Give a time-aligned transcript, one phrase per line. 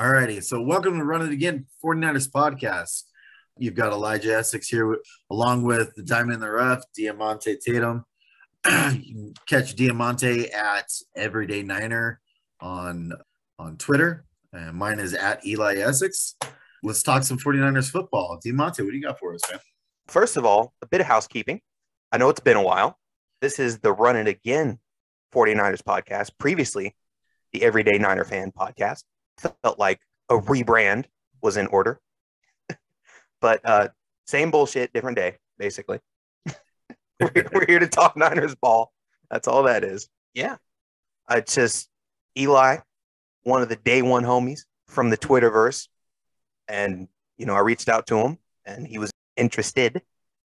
[0.00, 0.40] All righty.
[0.40, 3.02] So, welcome to Run It Again 49ers podcast.
[3.58, 4.96] You've got Elijah Essex here,
[5.28, 8.06] along with the Diamond in the Rough, Diamante Tatum.
[8.64, 12.18] you can catch Diamante at Everyday Niner
[12.62, 13.12] on
[13.58, 14.24] on Twitter.
[14.54, 16.34] And mine is at Eli Essex.
[16.82, 18.40] Let's talk some 49ers football.
[18.42, 19.60] Diamante, what do you got for us, man?
[20.08, 21.60] First of all, a bit of housekeeping.
[22.10, 22.98] I know it's been a while.
[23.42, 24.78] This is the Run It Again
[25.34, 26.30] 49ers podcast.
[26.38, 26.96] Previously,
[27.52, 29.02] the Everyday Niner Fan podcast.
[29.40, 31.06] Felt like a rebrand
[31.42, 32.00] was in order.
[33.40, 33.88] but uh,
[34.26, 36.00] same bullshit, different day, basically.
[37.20, 38.92] we're, we're here to talk Niners ball.
[39.30, 40.08] That's all that is.
[40.34, 40.56] Yeah.
[41.28, 41.88] I just
[42.36, 42.78] Eli,
[43.42, 45.88] one of the day one homies from the Twitterverse.
[46.68, 50.02] And, you know, I reached out to him and he was interested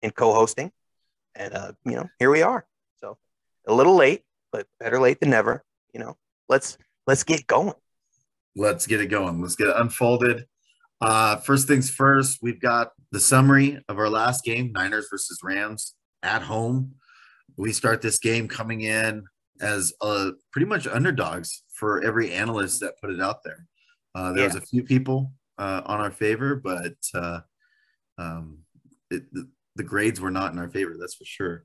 [0.02, 0.72] in co hosting.
[1.34, 2.66] And, uh, you know, here we are.
[3.00, 3.18] So
[3.66, 4.22] a little late,
[4.52, 5.62] but better late than never.
[5.94, 6.16] You know,
[6.48, 6.76] let's
[7.06, 7.74] let's get going.
[8.56, 9.40] Let's get it going.
[9.40, 10.46] Let's get it unfolded.
[11.00, 15.94] Uh, first things first, we've got the summary of our last game Niners versus Rams
[16.22, 16.94] at home.
[17.56, 19.24] We start this game coming in
[19.60, 23.66] as uh, pretty much underdogs for every analyst that put it out there.
[24.14, 24.46] Uh, there yeah.
[24.46, 27.40] was a few people uh, on our favor, but uh,
[28.18, 28.58] um,
[29.10, 30.96] it, the, the, grades were not in our favor.
[30.98, 31.64] That's for sure.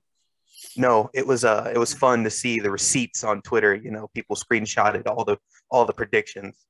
[0.78, 3.76] No, it was uh, it was fun to see the receipts on Twitter.
[3.76, 5.38] You know, people screenshotted all the
[5.70, 6.66] all the predictions.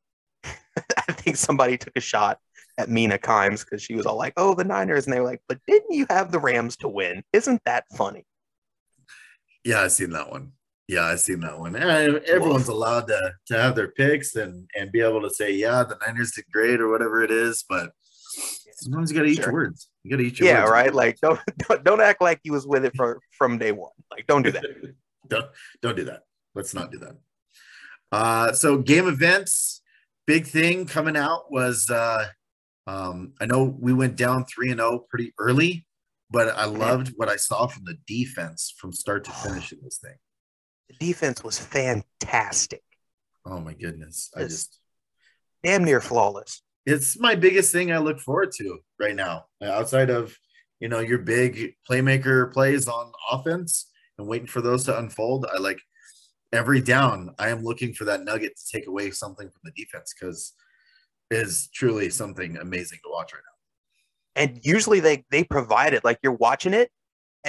[1.25, 2.39] Think somebody took a shot
[2.77, 5.41] at Mina Kimes because she was all like, "Oh, the Niners," and they were like,
[5.47, 7.23] "But didn't you have the Rams to win?
[7.33, 8.25] Isn't that funny?"
[9.63, 10.51] Yeah, I've seen that one.
[10.87, 11.75] Yeah, I've seen that one.
[11.75, 15.83] And everyone's allowed to to have their picks and and be able to say, "Yeah,
[15.83, 17.63] the Niners did great" or whatever it is.
[17.67, 17.91] But
[18.75, 19.45] sometimes you got to eat sure.
[19.45, 19.89] your words.
[20.03, 20.71] You got to eat your yeah, words.
[20.71, 20.93] right.
[20.93, 23.91] Like don't, don't don't act like you was with it for from day one.
[24.11, 24.65] Like don't do that.
[25.27, 25.47] don't
[25.81, 26.21] don't do that.
[26.53, 27.15] Let's not do that.
[28.11, 29.81] Uh, so game events,
[30.25, 32.25] big thing coming out was uh,
[32.87, 35.85] um, I know we went down three and zero oh pretty early,
[36.29, 39.97] but I loved what I saw from the defense from start to finish in this
[39.97, 40.15] thing.
[40.89, 42.83] The defense was fantastic.
[43.45, 44.31] Oh my goodness!
[44.35, 44.79] I just
[45.63, 46.61] damn near flawless.
[46.85, 50.35] It's my biggest thing I look forward to right now, outside of
[50.79, 55.47] you know your big playmaker plays on offense and waiting for those to unfold.
[55.51, 55.79] I like
[56.55, 57.33] every down.
[57.37, 60.53] I am looking for that nugget to take away something from the defense because
[61.31, 64.41] is truly something amazing to watch right now.
[64.41, 66.89] And usually they they provide it like you're watching it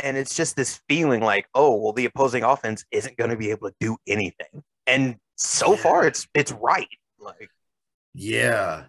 [0.03, 3.51] and it's just this feeling like, oh, well the opposing offense isn't going to be
[3.51, 4.63] able to do anything.
[4.87, 5.83] And so yeah.
[5.83, 6.89] far it's it's right.
[7.19, 7.51] Like
[8.15, 8.85] yeah.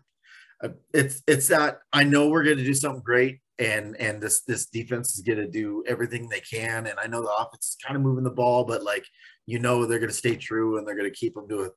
[0.63, 4.41] Uh, it's it's that I know we're going to do something great and and this
[4.41, 7.77] this defense is going to do everything they can and I know the offense is
[7.83, 9.05] kind of moving the ball but like
[9.45, 11.71] you know they're going to stay true and they're going to keep them to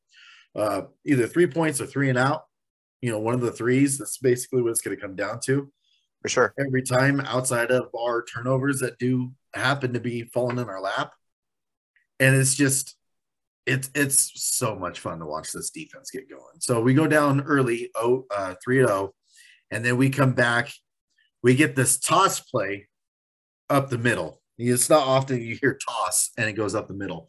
[0.55, 2.43] a, uh, either three points or three and out
[3.01, 3.99] you know, one of the threes.
[3.99, 5.71] That's basically what it's going to come down to.
[6.23, 6.55] For sure.
[6.59, 11.13] Every time outside of our turnovers that do happen to be falling in our lap.
[12.19, 12.97] And it's just,
[13.67, 16.61] it's it's so much fun to watch this defense get going.
[16.61, 19.15] So we go down early, oh, uh, 3 0,
[19.71, 20.71] and then we come back.
[21.43, 22.89] We get this toss play
[23.69, 24.41] up the middle.
[24.59, 27.29] It's not often you hear toss and it goes up the middle.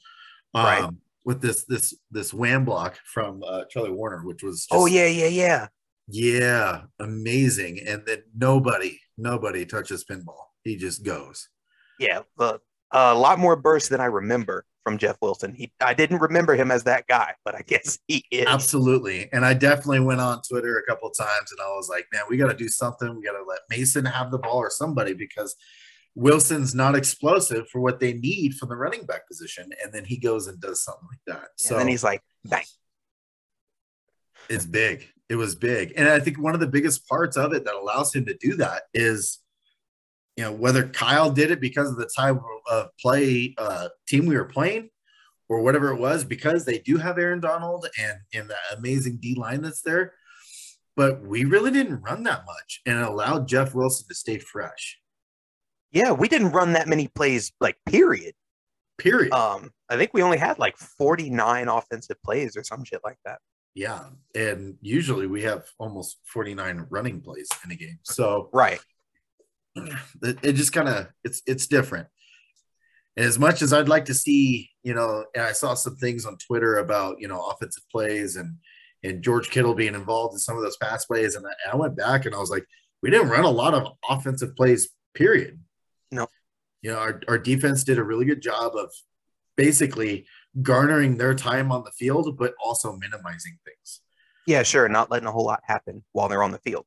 [0.54, 0.90] Um, right
[1.26, 4.86] with this this this wham block from uh, Charlie Woerner, which was oh, just, oh
[4.88, 5.68] yeah yeah yeah
[6.08, 7.80] yeah amazing.
[7.88, 10.46] And then nobody nobody touches pinball.
[10.64, 11.50] He just goes.
[12.00, 12.58] Yeah, uh,
[12.92, 15.54] a lot more bursts than I remember from Jeff Wilson.
[15.54, 19.30] He I didn't remember him as that guy, but I guess he is absolutely.
[19.32, 22.38] And I definitely went on Twitter a couple times and I was like, man, we
[22.38, 23.16] got to do something.
[23.16, 25.56] We got to let Mason have the ball or somebody because
[26.16, 30.18] Wilson's not explosive for what they need from the running back position, and then he
[30.18, 31.50] goes and does something like that.
[31.56, 32.64] So and then he's like, bang.
[34.50, 35.08] It's big.
[35.30, 38.14] It was big, and I think one of the biggest parts of it that allows
[38.14, 39.40] him to do that is,
[40.42, 42.36] you know, whether Kyle did it because of the type
[42.68, 44.90] of play uh, team we were playing,
[45.48, 49.36] or whatever it was, because they do have Aaron Donald and and that amazing D
[49.36, 50.16] line that's there.
[50.96, 54.98] But we really didn't run that much, and it allowed Jeff Wilson to stay fresh.
[55.92, 58.34] Yeah, we didn't run that many plays, like period.
[58.98, 59.32] Period.
[59.32, 63.38] Um, I think we only had like 49 offensive plays or some shit like that.
[63.74, 64.06] Yeah.
[64.36, 68.00] And usually we have almost 49 running plays in a game.
[68.04, 68.80] So right.
[70.24, 72.08] It, it just kind of it's it's different.
[73.18, 76.26] And as much as I'd like to see, you know, and I saw some things
[76.26, 78.58] on Twitter about, you know, offensive plays and
[79.04, 81.36] and George Kittle being involved in some of those pass plays.
[81.36, 82.66] And I, I went back and I was like,
[83.02, 85.60] we didn't run a lot of offensive plays, period.
[86.12, 86.28] No.
[86.82, 88.92] You know, our, our defense did a really good job of
[89.58, 90.26] basically
[90.62, 94.02] garnering their time on the field, but also minimizing things.
[94.48, 94.88] Yeah, sure.
[94.90, 96.86] Not letting a whole lot happen while they're on the field.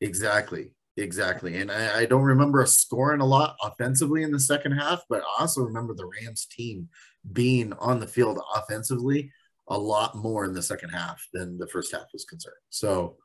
[0.00, 0.72] Exactly.
[1.00, 1.56] Exactly.
[1.56, 5.22] And I, I don't remember us scoring a lot offensively in the second half, but
[5.22, 6.88] I also remember the Rams team
[7.32, 9.32] being on the field offensively
[9.68, 12.56] a lot more in the second half than the first half was concerned.
[12.70, 13.16] So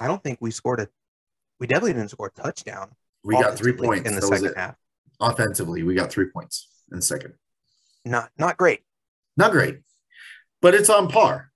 [0.00, 0.88] I don't think we scored a
[1.60, 2.90] we definitely didn't score a touchdown.
[3.24, 4.76] we got three points in the second half.
[5.20, 7.34] Offensively, we got three points in the second.
[8.04, 8.80] Not not great.
[9.36, 9.80] Not great,
[10.62, 11.50] but it's on par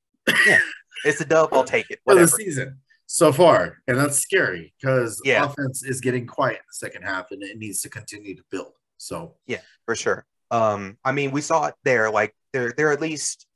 [0.46, 0.58] yeah.
[1.04, 1.48] It's a dub.
[1.52, 2.00] I'll take it.
[2.04, 2.78] for the season
[3.12, 3.76] so far.
[3.86, 5.44] And that's scary because Yeah.
[5.44, 8.72] offense is getting quiet in the second half and it needs to continue to build.
[8.96, 10.24] So yeah, for sure.
[10.50, 12.10] Um, I mean, we saw it there.
[12.10, 13.46] Like there, there are at least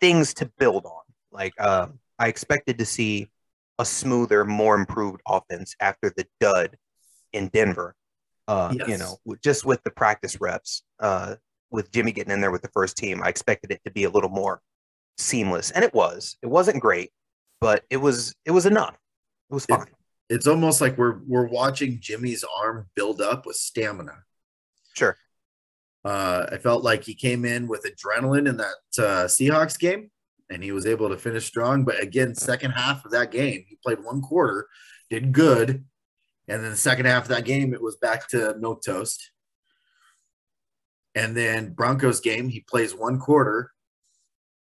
[0.00, 1.02] things to build on.
[1.30, 3.28] Like um, I expected to see
[3.78, 6.78] a smoother, more improved offense after the dud
[7.34, 7.94] in Denver.
[8.48, 11.36] Uh, You know, just with the practice reps, uh,
[11.70, 14.10] with Jimmy getting in there with the first team, I expected it to be a
[14.10, 14.62] little more
[15.18, 16.36] seamless, and it was.
[16.40, 17.10] It wasn't great,
[17.60, 18.34] but it was.
[18.44, 18.96] It was enough.
[19.50, 19.86] It was It- fine.
[20.28, 24.24] it's almost like we're we're watching Jimmy's arm build up with stamina.
[24.94, 25.16] Sure.
[26.04, 30.10] Uh, I felt like he came in with adrenaline in that uh, Seahawks game,
[30.50, 31.84] and he was able to finish strong.
[31.84, 34.68] But again, second half of that game, he played one quarter,
[35.08, 35.84] did good,
[36.46, 39.30] and then the second half of that game, it was back to milk toast.
[41.14, 43.70] And then Broncos game, he plays one quarter,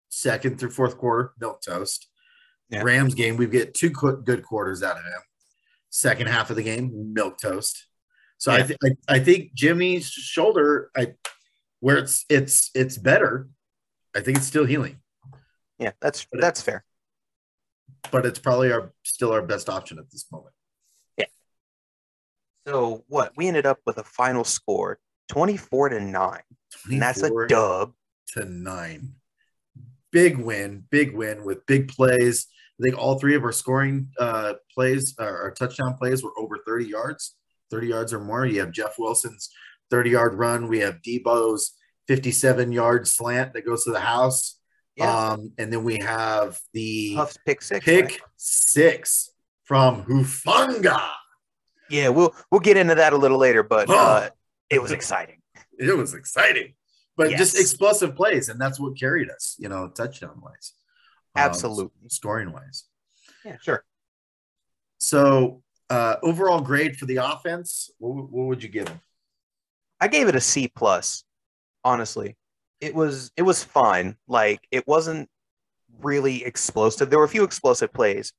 [0.09, 2.09] second through fourth quarter, milk toast.
[2.73, 2.81] Yeah.
[2.83, 5.21] Rams game, we get two good quarters out of him.
[5.89, 7.85] Second half of the game, milk toast.
[8.39, 11.13] So I, th- I I think Jimmy's shoulder, I
[11.79, 13.47] where it's it's it's better.
[14.15, 14.97] I think it's still healing,
[15.79, 16.83] Yeah, that's But it- that's fair.
[18.11, 20.53] but it's probably our still our best option at this moment.
[21.17, 21.25] Yeah.
[22.67, 23.33] So what?
[23.37, 24.99] We ended up with a final score
[25.29, 26.39] 24 to 9.
[26.89, 27.93] And that's a dub.
[28.33, 29.13] to nine.
[30.11, 32.47] Big win, big win with big plays.
[32.79, 36.57] I think all three of our scoring uh, plays, uh, our touchdown plays, were over
[36.65, 37.35] 30 yards,
[37.71, 38.45] 30 yards or more.
[38.45, 39.49] You have Jeff Wilson's
[39.91, 40.67] 30 yard run.
[40.67, 41.73] We have Deebo's
[42.07, 44.59] 57 yard slant that goes to the house.
[44.95, 45.31] Yeah.
[45.31, 47.83] Um, and then we have the Huff's pick six.
[47.85, 48.19] pick right?
[48.37, 49.29] six
[49.63, 51.09] from Hufanga.
[51.89, 53.95] Yeah, we'll we'll get into that a little later, but Oh.
[53.97, 54.29] uh,
[54.69, 55.37] it was exciting.
[55.79, 56.75] It was exciting,
[57.17, 60.73] but just explosive plays, and that's what carried us, you know, touchdown wise,
[61.35, 62.09] Absolutely.
[62.09, 62.85] scoring wise.
[63.43, 63.83] Yeah, sure.
[64.99, 69.01] So, uh, overall grade for the offense, what, would- what would you give them?
[69.99, 71.23] I gave it a C plus.
[71.85, 72.37] Honestly,
[72.81, 74.15] it was it was fine.
[74.27, 75.29] Like it wasn't
[76.01, 77.09] really explosive.
[77.09, 78.33] There were a few explosive plays,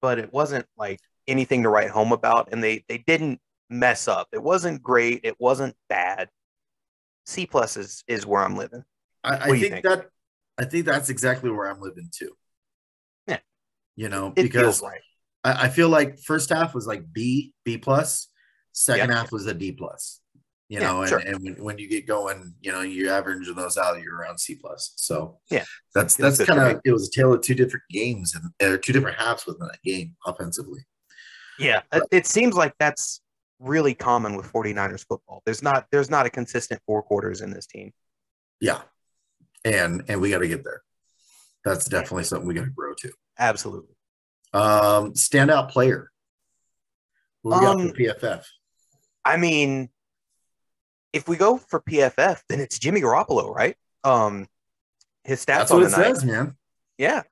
[0.00, 2.48] but it wasn't like anything to write home about.
[2.52, 3.40] And they they didn't
[3.70, 4.28] mess up.
[4.32, 5.20] It wasn't great.
[5.24, 6.28] It wasn't bad.
[7.24, 8.84] C plus is is where I'm living.
[9.24, 9.84] I, I What do you think, think?
[9.84, 10.10] that
[10.58, 12.32] I think that's exactly where I'm living too.
[13.26, 13.38] Yeah.
[13.94, 15.00] you know, It because right.
[15.44, 18.28] I, I feel like first half was like B, B plus,
[18.72, 19.16] second Yeah.
[19.16, 20.20] half was a D plus.
[20.68, 21.18] You Yeah, know, and, sure.
[21.18, 24.56] and when, when you get going, you know, you average those out, you're around C
[24.56, 24.92] plus.
[24.96, 25.64] So Yeah.
[25.94, 28.44] that's that's kind of it was a tale of two different games and
[28.74, 30.80] uh, two different halves within that game offensively.
[31.58, 33.20] Yeah, it, it seems like that's
[33.60, 35.40] really common with 49ers football.
[35.46, 37.92] There's not there's not a consistent four quarters in this team.
[38.60, 38.82] Yeah,
[39.66, 40.82] and and we got to get there.
[41.64, 43.12] That's definitely something we got to grow to.
[43.38, 43.94] Absolutely.
[44.54, 46.10] Um, standout player.
[47.42, 48.44] We got Um, for PFF?
[49.24, 49.90] I mean,
[51.12, 53.76] if we go for PFF, then it's Jimmy Garoppolo, right?
[54.04, 54.46] Um,
[55.24, 56.14] his stats That's on what the it night.
[56.14, 56.56] says, man.
[56.98, 57.22] Yeah,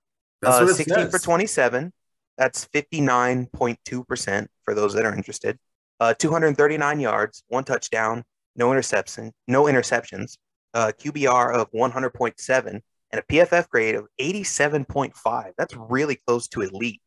[0.42, 1.10] That's uh, what it 16 says.
[1.12, 1.92] for 27.
[2.36, 5.58] That's 59.2% for those that are interested.
[6.00, 8.24] Uh, 239 yards, one touchdown,
[8.56, 10.36] no interception, no interceptions.
[10.74, 15.52] Uh, QBR of 100.7 and a PFF grade of 87.5.
[15.56, 17.00] That's really close to elite.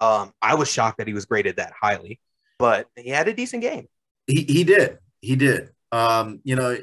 [0.00, 2.20] Um, I was shocked that he was graded that highly,
[2.58, 3.88] but he had a decent game.
[4.26, 4.98] He he did.
[5.20, 5.70] He did.
[5.90, 6.78] Um, you know,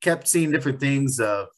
[0.00, 1.48] kept seeing different things of,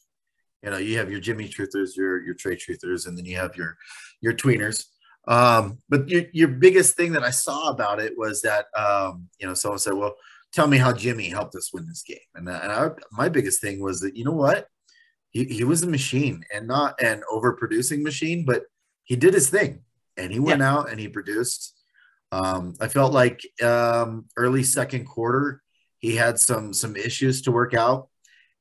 [0.61, 3.55] you know, you have your Jimmy truthers, your your Trey truthers, and then you have
[3.55, 3.77] your
[4.21, 4.85] your tweeners.
[5.27, 9.47] Um, but your your biggest thing that I saw about it was that um, you
[9.47, 10.15] know, someone said, Well,
[10.55, 12.17] tell me how Jimmy helped us win this game.
[12.33, 14.67] And, and I, my biggest thing was that, you know what?
[15.31, 18.63] He, he was a machine and not an overproducing machine, but
[19.03, 19.81] he did his thing
[20.17, 21.73] and he went out and he produced.
[22.31, 25.61] Um, I felt like um, early second quarter
[25.99, 28.09] he had some some issues to work out,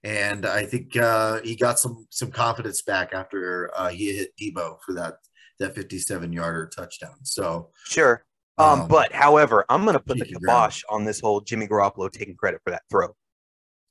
[0.03, 4.79] and I think uh, he got some some confidence back after uh, he hit Deebo
[4.85, 5.15] for that
[5.59, 7.17] that 57 yarder touchdown.
[7.23, 8.25] So Sure.
[8.59, 10.73] Um, Um, but however, I'm going to put the cheeky ground.
[10.73, 13.15] kibosh on this whole Jimmy Garoppolo taking credit for that throw.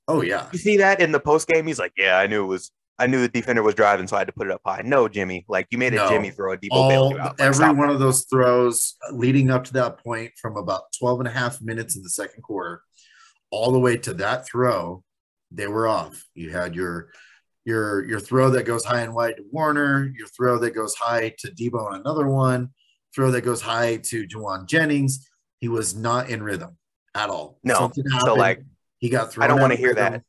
[0.08, 1.66] oh yeah, You see that in the post game?
[1.68, 4.20] He's like, "Yeah, I knew it was I knew the defender was driving, so I
[4.20, 4.82] had to put it up high.
[4.86, 6.10] No, Jimmy, like you made a No.
[6.10, 7.40] Jimmy throw, a all out.
[7.40, 7.94] Every one that.
[7.94, 11.96] of those throws leading up to that point from about 12 and a half minutes
[11.96, 12.82] in the second quarter
[13.50, 15.04] all the way to that throw
[15.52, 17.10] they were off you had your
[17.66, 21.34] your your throw that goes high and wide to woerner your throw that goes high
[21.38, 22.70] to deebo on another one
[23.14, 25.30] throw that goes high to Jauan jennings
[25.60, 26.78] he was not in rhythm
[27.16, 27.76] at all No.
[27.76, 28.64] Something So, like,
[29.00, 30.14] he got thrown I don't wanna hear rhythm.
[30.14, 30.24] that.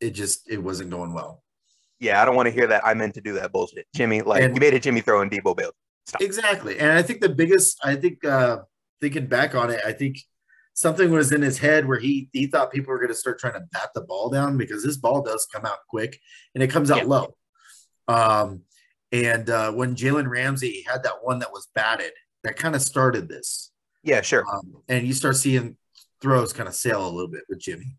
[0.00, 1.42] it just it wasn't going well
[2.00, 2.86] Yeah, I don't want to hear that.
[2.86, 4.22] I meant to do that bullshit, Jimmy.
[4.22, 5.72] Like And- you made a Jimmy throw and Deebo.
[6.06, 6.22] Stop.
[6.22, 6.78] Exactly.
[6.78, 8.58] And I think the biggest, I think, uh,
[9.00, 10.14] thinking back on it, I think
[10.74, 13.54] something was in his head where he he thought people were going to start trying
[13.54, 16.20] to bat the ball down because this ball does come out quick
[16.54, 17.04] and it comes out Yeah.
[17.14, 17.36] low.
[18.06, 18.62] Um,
[19.12, 22.12] and uh, when Jalen Ramsey had that one that was batted,
[22.44, 23.70] that kind of started this.
[24.02, 24.44] Yeah, sure.
[24.46, 25.76] Um, and you start seeing
[26.20, 27.96] throws kind of sail a little bit with Jimmy.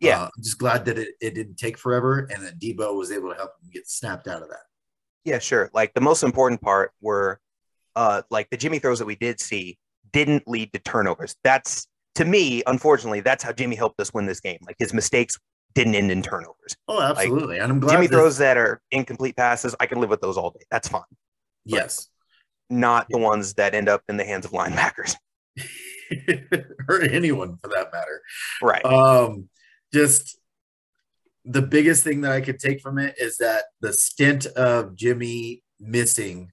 [0.00, 0.22] Yeah.
[0.22, 3.30] Uh, I'm just glad that it, it didn't take forever and that Deebo was able
[3.30, 4.64] to help him get snapped out of that.
[5.24, 5.70] Yeah, sure.
[5.72, 7.38] Like the most important part were
[7.94, 9.78] uh like the Jimmy throws that we did see
[10.12, 11.36] didn't lead to turnovers.
[11.44, 14.58] That's to me, unfortunately, that's how Jimmy helped us win this game.
[14.66, 15.38] Like his mistakes
[15.74, 16.76] didn't end in turnovers.
[16.88, 17.58] Oh, absolutely.
[17.58, 20.36] and I'm glad Jimmy that- throws that are incomplete passes, I can live with those
[20.36, 20.64] all day.
[20.70, 21.02] That's fine.
[21.64, 22.08] Yes.
[22.70, 25.14] Not the ones that end up in the hands of linebackers.
[26.88, 28.20] or anyone for that matter.
[28.62, 28.84] Right.
[28.84, 29.48] Um,
[29.92, 30.38] just
[31.44, 35.62] the biggest thing that I could take from it is that the stint of Jimmy
[35.80, 36.50] missing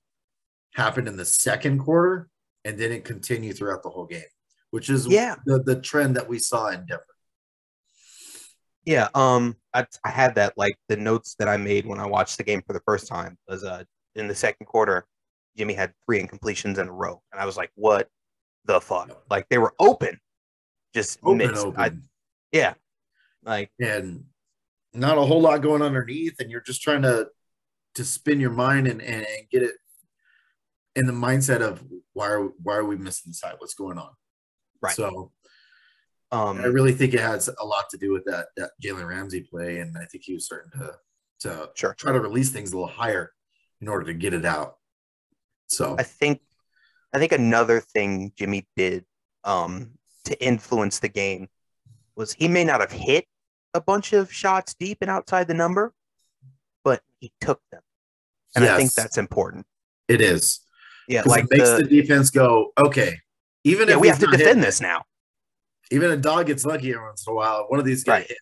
[0.76, 2.28] happened in the second quarter
[2.66, 4.24] and didn't continue throughout the whole game,
[4.72, 5.36] which is Yeah.
[5.46, 7.04] the, the trend that we saw in Denver.
[8.86, 12.38] Yeah, um, I, I had that like the notes that I made when I watched
[12.38, 13.83] the game for the first time was uh
[14.15, 15.05] in the second quarter,
[15.57, 18.07] Jimmy had three incompletions in a row, and I was like, "What
[18.65, 20.17] the fuck?" Like they were open,
[20.93, 21.65] just Open, missed.
[21.65, 21.79] open.
[21.79, 21.91] I,
[22.51, 22.74] yeah,
[23.43, 24.24] like and
[24.93, 27.27] not a whole lot going underneath, and you're just trying to
[27.95, 29.75] to spin your mind and, and, and get it
[30.95, 31.83] in the mindset of
[32.13, 33.53] why are why are we missing this high?
[33.57, 34.12] What's going on?
[34.81, 34.95] Right.
[34.95, 35.31] So
[36.31, 39.41] um, I really think it has a lot to do with that that Jalen Ramsey
[39.41, 40.95] play, and I think he was starting to
[41.41, 41.93] to Sure.
[41.93, 43.31] try to release things a little higher
[43.81, 44.77] in order to get it out.
[45.67, 46.41] So I think
[47.13, 49.05] I think another thing Jimmy did
[49.43, 49.91] um,
[50.25, 51.48] to influence the game
[52.15, 53.25] was he may not have hit
[53.74, 55.93] a bunch of shots deep and outside the number,
[56.83, 57.81] but he took them,
[58.55, 59.65] and I think that's important.
[60.07, 60.59] It is.
[61.07, 63.17] Yeah, like it makes the, the, defense go okay.
[63.63, 65.03] Even yeah, if we have to defend hitting, this now.
[65.91, 67.65] Even a dog gets lucky every once in a while.
[67.67, 68.27] One of these guys Right.
[68.27, 68.38] hit.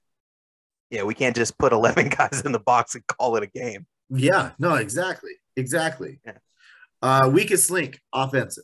[0.90, 3.86] Yeah, we can't just put 11 guys in the box and call it a game.
[4.10, 6.20] Yeah, no, exactly, exactly.
[6.26, 6.38] Yeah.
[7.02, 8.64] Uh, weakest link, offensive.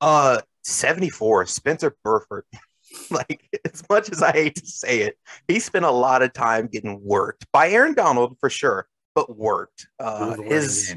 [0.00, 2.44] Uh, 74, Spencer Burford.
[3.10, 5.16] like, as much as I hate to say it,
[5.48, 9.86] he spent a lot of time getting worked by Aaron Donald for sure, but worked.
[9.98, 10.94] Uh, was a learning his,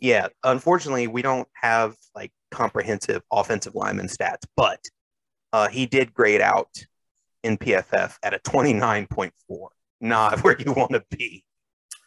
[0.00, 4.80] yeah, unfortunately, we don't have like comprehensive offensive lineman stats, but
[5.52, 6.84] uh, he did grade out
[7.42, 9.30] in PFF at a 29.4,
[10.00, 11.44] not where you want to be.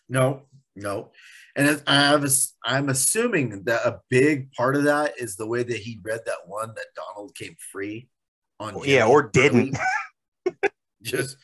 [0.10, 0.44] No,
[0.76, 1.12] no.
[1.56, 5.78] And I was, I'm assuming that a big part of that is the way that
[5.78, 8.08] he read that one that Donald came free
[8.60, 8.78] on.
[8.86, 9.78] Yeah, or didn't.
[11.02, 11.36] just,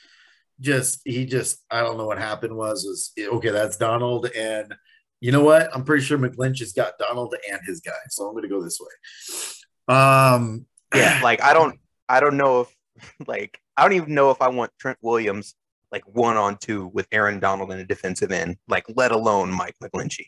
[0.59, 3.49] just he just I don't know what happened was was okay.
[3.49, 4.73] That's Donald, and
[5.19, 5.69] you know what?
[5.75, 8.63] I'm pretty sure McLynch has got Donald and his guy, so I'm going to go
[8.63, 9.93] this way.
[9.93, 12.75] Um, yeah like i don't i don't know if
[13.27, 15.55] like i don't even know if i want trent williams
[15.91, 19.75] like one on two with aaron donald in a defensive end like let alone mike
[19.83, 20.25] mcglinchey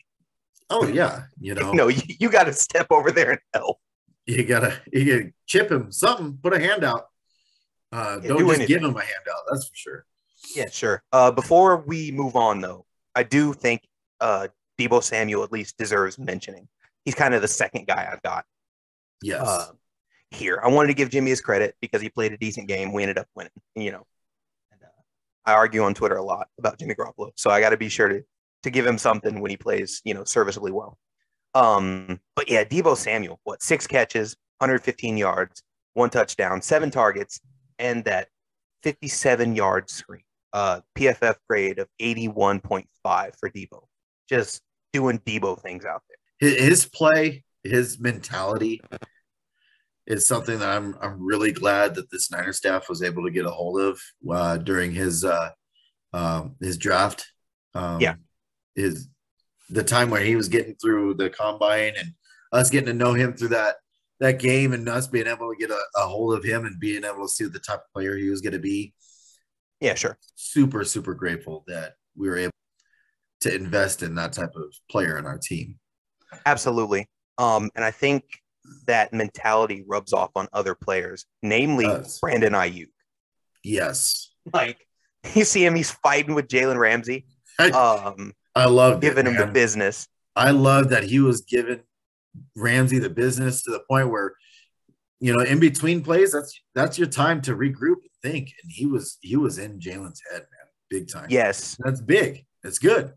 [0.70, 3.78] oh yeah, you know, no you, you got to step over there and help
[4.26, 7.06] you gotta you gotta chip him something, put a hand out.
[7.90, 9.42] Uh, don't do just give him a handout.
[9.50, 10.04] That's for sure.
[10.54, 12.84] yeah sure uh before we move on though
[13.16, 13.82] i do think
[14.20, 14.46] uh
[14.78, 16.68] deebo samuel at least deserves mentioning
[17.04, 18.44] he's kind of the second guy i've got
[19.22, 19.46] Yes.
[19.46, 19.66] uh,
[20.30, 20.60] here.
[20.62, 22.92] I wanted to give Jimmy his credit because he played a decent game.
[22.92, 24.06] We ended up winning, you know.
[24.72, 24.86] And, uh,
[25.44, 28.08] I argue on Twitter a lot about Jimmy Garoppolo, so I got to be sure
[28.08, 28.22] to
[28.62, 30.98] to give him something when he plays, you know, serviceably well.
[31.54, 35.62] Um, but yeah, Deebo Samuel, what six catches, 115 yards,
[35.94, 37.40] one touchdown, seven targets,
[37.78, 38.28] and that
[38.82, 40.22] 57 yard screen.
[40.52, 43.84] Uh, PFF grade of 81.5 for Deebo.
[44.28, 46.50] Just doing Deebo things out there.
[46.50, 48.80] his, his play, his mentality
[50.10, 53.46] is something that I'm I'm really glad that this Niner staff was able to get
[53.46, 54.00] a hold of
[54.30, 55.50] uh, during his uh,
[56.12, 57.26] um, his draft.
[57.74, 58.14] Um, Yeah.
[58.74, 59.08] his
[59.68, 62.12] the time where he was getting through the combine and
[62.52, 63.76] us getting to know him through that
[64.18, 67.04] that game and us being able to get a, a hold of him and being
[67.04, 68.92] able to see the type of player he was going to be.
[69.80, 70.18] Yeah, sure.
[70.34, 72.52] Super super grateful that we were able
[73.42, 75.78] to invest in that type of player in our team.
[76.44, 77.08] Absolutely.
[77.38, 78.24] Um, and I think
[78.86, 82.18] that mentality rubs off on other players, namely Does.
[82.20, 82.88] Brandon Aiyuk.
[83.64, 84.26] Yes.
[84.54, 84.78] Like
[85.34, 87.26] you see him, he's fighting with Jalen Ramsey,
[87.60, 90.08] I, um, I love giving him the business.
[90.34, 91.80] I love that he was giving
[92.56, 94.34] Ramsey the business to the point where,
[95.20, 98.52] you know, in between plays, that's that's your time to regroup and think.
[98.62, 101.26] And he was he was in Jalen's head, man, big time.
[101.28, 101.76] Yes.
[101.80, 102.46] that's big.
[102.64, 103.12] It's good.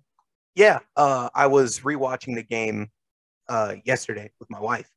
[0.55, 0.79] Yeah.
[0.95, 2.89] Uh, I was rewatching the game
[3.47, 4.89] uh, yesterday with my wife,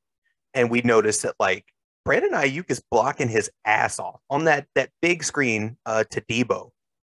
[0.57, 1.65] and we noticed that like
[2.05, 6.71] Brandon Aiyuk is blocking his ass off on that that big screen uh, to Deebo.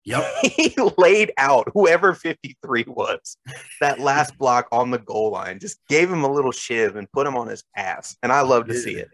[0.04, 0.24] Yep.
[0.42, 3.36] he laid out whoever 53 was
[3.80, 7.26] that last block on the goal line just gave him a little shiv and put
[7.26, 9.10] him on his ass and i love to see it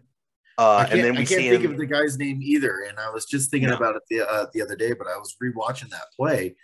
[0.56, 2.84] uh, and then we I can't think him of the guy's name either.
[2.88, 3.76] And I was just thinking No.
[3.76, 6.54] about it the uh, the other day, but I was rewatching that play.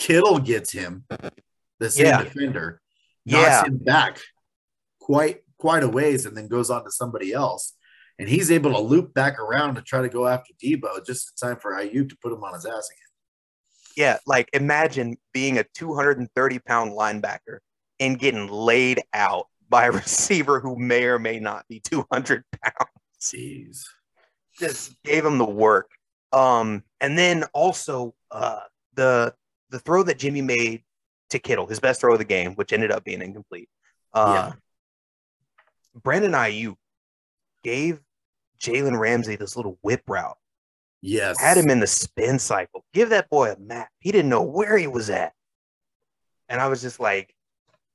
[0.00, 1.04] Kittle gets him,
[1.78, 2.24] the same Yeah.
[2.24, 2.80] defender,
[3.24, 4.18] knocks yeah him back
[5.00, 7.74] quite quite a ways, and then goes on to somebody else.
[8.18, 11.48] And he's able to loop back around to try to go after Deebo just in
[11.48, 13.10] time for Aiyuk to put him on his ass again.
[13.96, 17.58] yeah like imagine being a 230 pound linebacker
[17.98, 22.90] and getting laid out by a receiver who may or may not be 200 pounds
[23.20, 23.84] Jeez.
[24.58, 25.88] just gave him the work.
[26.32, 28.60] Um, and then also uh,
[28.94, 29.34] the
[29.70, 30.82] the throw that Jimmy made
[31.30, 33.68] to Kittle, his best throw of the game, which ended up being incomplete.
[34.12, 34.52] Uh,
[35.94, 36.76] Brandon Aiyuk
[37.62, 38.00] gave
[38.60, 40.36] Jalen Ramsey this little whip route,
[41.02, 41.40] Yes.
[41.40, 42.84] had him in the spin cycle.
[42.92, 43.88] Give that boy a map.
[44.00, 45.32] He didn't know where he was at,
[46.48, 47.34] and I was just like,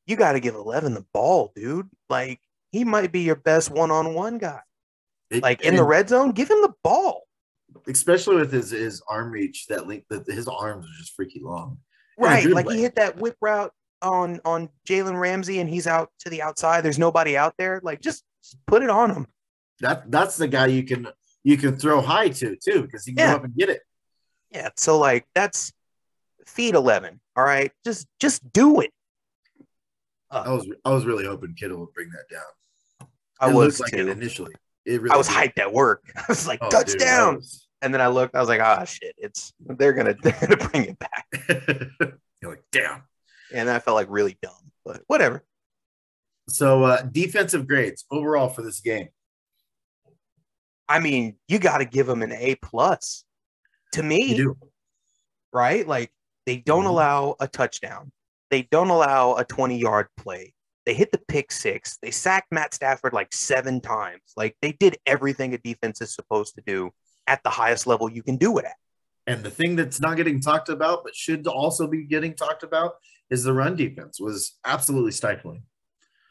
[0.08, 1.90] "You got to give Eleven the ball, dude.
[2.10, 2.40] Like
[2.72, 4.62] he might be your best one on one guy.
[5.30, 7.22] It- Like in the red zone, give him the ball."
[7.88, 11.78] especially with his his arm reach, that link that his arms are just freaky long.
[12.18, 12.78] Right, like way.
[12.78, 16.82] he hit that whip route on on Jalen Ramsey, and he's out to the outside.
[16.82, 17.80] There's nobody out there.
[17.84, 19.28] Like just, just put it on him.
[19.82, 21.08] That that's the guy you can
[21.44, 23.32] you can throw high to too because he can Yeah.
[23.32, 23.82] go up and get it.
[24.52, 24.70] Yeah.
[24.78, 25.72] So like that's
[26.46, 27.20] feed eleven.
[27.36, 28.92] All right, just just do it.
[30.32, 33.08] I was I was really hoping Kittle would bring that down.
[33.40, 34.12] I It was like it too.
[34.12, 34.54] initially.
[34.86, 35.36] It really I was did.
[35.36, 36.04] hyped at work.
[36.16, 38.36] I was like Oh, dude, touchdown, was- and then I looked.
[38.36, 39.14] I was like, ah, shit.
[39.18, 41.28] It's they're gonna they're gonna bring it back,
[42.42, 43.04] You're like, damn.
[43.54, 45.44] And I felt like really dumb, but whatever.
[46.50, 49.10] So uh defensive grades overall for this game.
[50.88, 53.24] I mean, you got to give them an A plus.
[53.94, 54.46] To me,
[55.54, 55.88] right?
[55.88, 56.12] Like
[56.46, 56.90] they don't Mhm.
[56.90, 58.12] allow a touchdown.
[58.52, 60.54] They don't allow a 20 yard play.
[60.86, 61.98] They hit the pick six.
[62.02, 64.34] They sacked Matt Stafford like seven times.
[64.36, 66.92] Like they did everything a defense is supposed to do
[67.26, 68.76] at the highest level you can do it at.
[69.26, 72.96] And the thing that's not getting talked about, but should also be getting talked about,
[73.30, 75.64] is the run defense was absolutely stifling.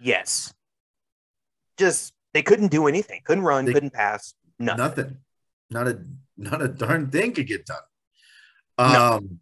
[0.01, 0.53] Yes.
[1.79, 3.21] Just they couldn't do anything.
[3.25, 4.35] Couldn't run, They- couldn't pass.
[4.59, 4.75] No.
[4.75, 5.19] Nothing.
[5.71, 6.05] Not a
[6.37, 7.79] not a darn thing could get done.
[8.79, 8.85] No.
[8.85, 9.41] Um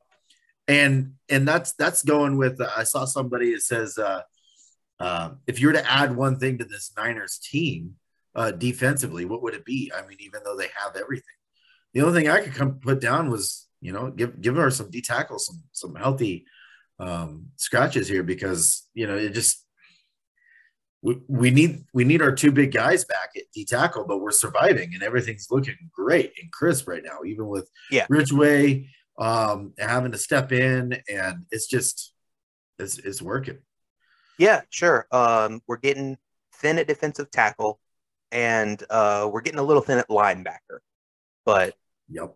[0.69, 4.23] and and that's that's going with uh, I saw somebody that says uh
[5.01, 7.97] um, if you were to add one thing to this Niners team
[8.37, 9.91] uh, defensively, what would it be?
[9.93, 11.25] I mean, even though they have everything,
[11.93, 14.91] the only thing I could come put down was you know give give her some
[14.91, 16.47] D tackles, some some healthy
[16.99, 19.67] um, scratches here because you know it just
[21.03, 24.31] we, we need we need our two big guys back at D tackle, but we're
[24.31, 28.07] surviving and everything's looking great and crisp right now, even with Yeah.
[28.09, 32.13] Ridgeway um, having to step in, and it's just
[32.79, 33.59] it's it's working.
[34.39, 35.07] Yeah, sure.
[35.13, 36.17] Um, we're getting
[36.55, 37.79] thin at defensive tackle
[38.31, 40.79] and uh, we're getting a little thin at linebacker.
[41.45, 41.75] But
[42.09, 42.35] Yep.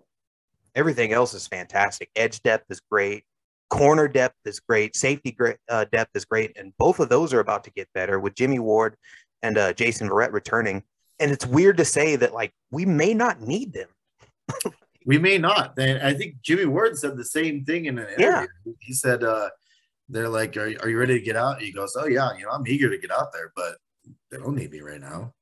[0.74, 2.10] everything else is fantastic.
[2.14, 3.24] Edge depth is great.
[3.68, 4.94] Corner depth is great.
[4.96, 6.56] Safety great, uh, depth is great.
[6.56, 8.96] And both of those are about to get better with Jimmy Ward
[9.42, 10.82] and uh, Jason Verrett returning.
[11.18, 13.88] And it's weird to say that, like, we may not need them.
[15.08, 15.78] We may not.
[15.78, 18.38] And I think Jimmy Ward said the same thing in an Yeah.
[18.40, 18.74] interview.
[18.80, 19.50] He said, uh,
[20.08, 21.62] they're like, are, are you ready to get out?
[21.62, 23.76] He goes, Oh yeah, you know, I'm eager to get out there, but
[24.32, 25.32] they don't need me right now.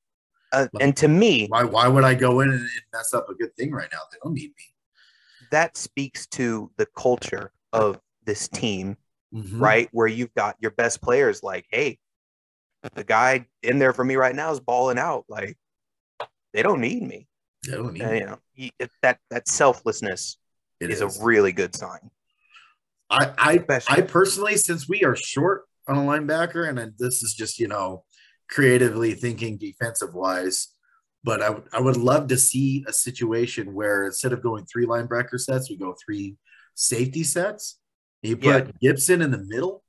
[0.51, 3.55] Uh, and to me, Why why would I go in and mess up a good
[3.55, 3.99] thing right now?
[4.11, 5.47] They don't need me.
[5.49, 8.97] that speaks to the culture of this team,
[9.31, 9.41] me.
[9.41, 9.59] Mhm.
[9.61, 9.89] right?
[9.91, 11.99] Where you've got your best players like, hey,
[12.93, 15.25] the guy in there for me right now is balling out.
[15.27, 15.57] Like,
[16.53, 17.27] they don't need me.
[17.65, 18.19] They don't need me.
[18.19, 18.39] you know,
[18.79, 20.37] it- that that selflessness
[20.79, 21.19] is, is.
[21.19, 22.11] a really good sign.
[23.09, 27.33] I, I Especially- I personally, since we are short on a linebacker, and this is
[27.33, 28.03] just you know
[28.49, 30.69] creatively thinking defensive wise,
[31.23, 35.39] but I, I would love to see a situation where instead of going three linebacker
[35.39, 36.37] sets, we go three
[36.75, 37.79] safety sets.
[38.25, 38.71] You put Yeah.
[38.81, 39.83] Gibson in the middle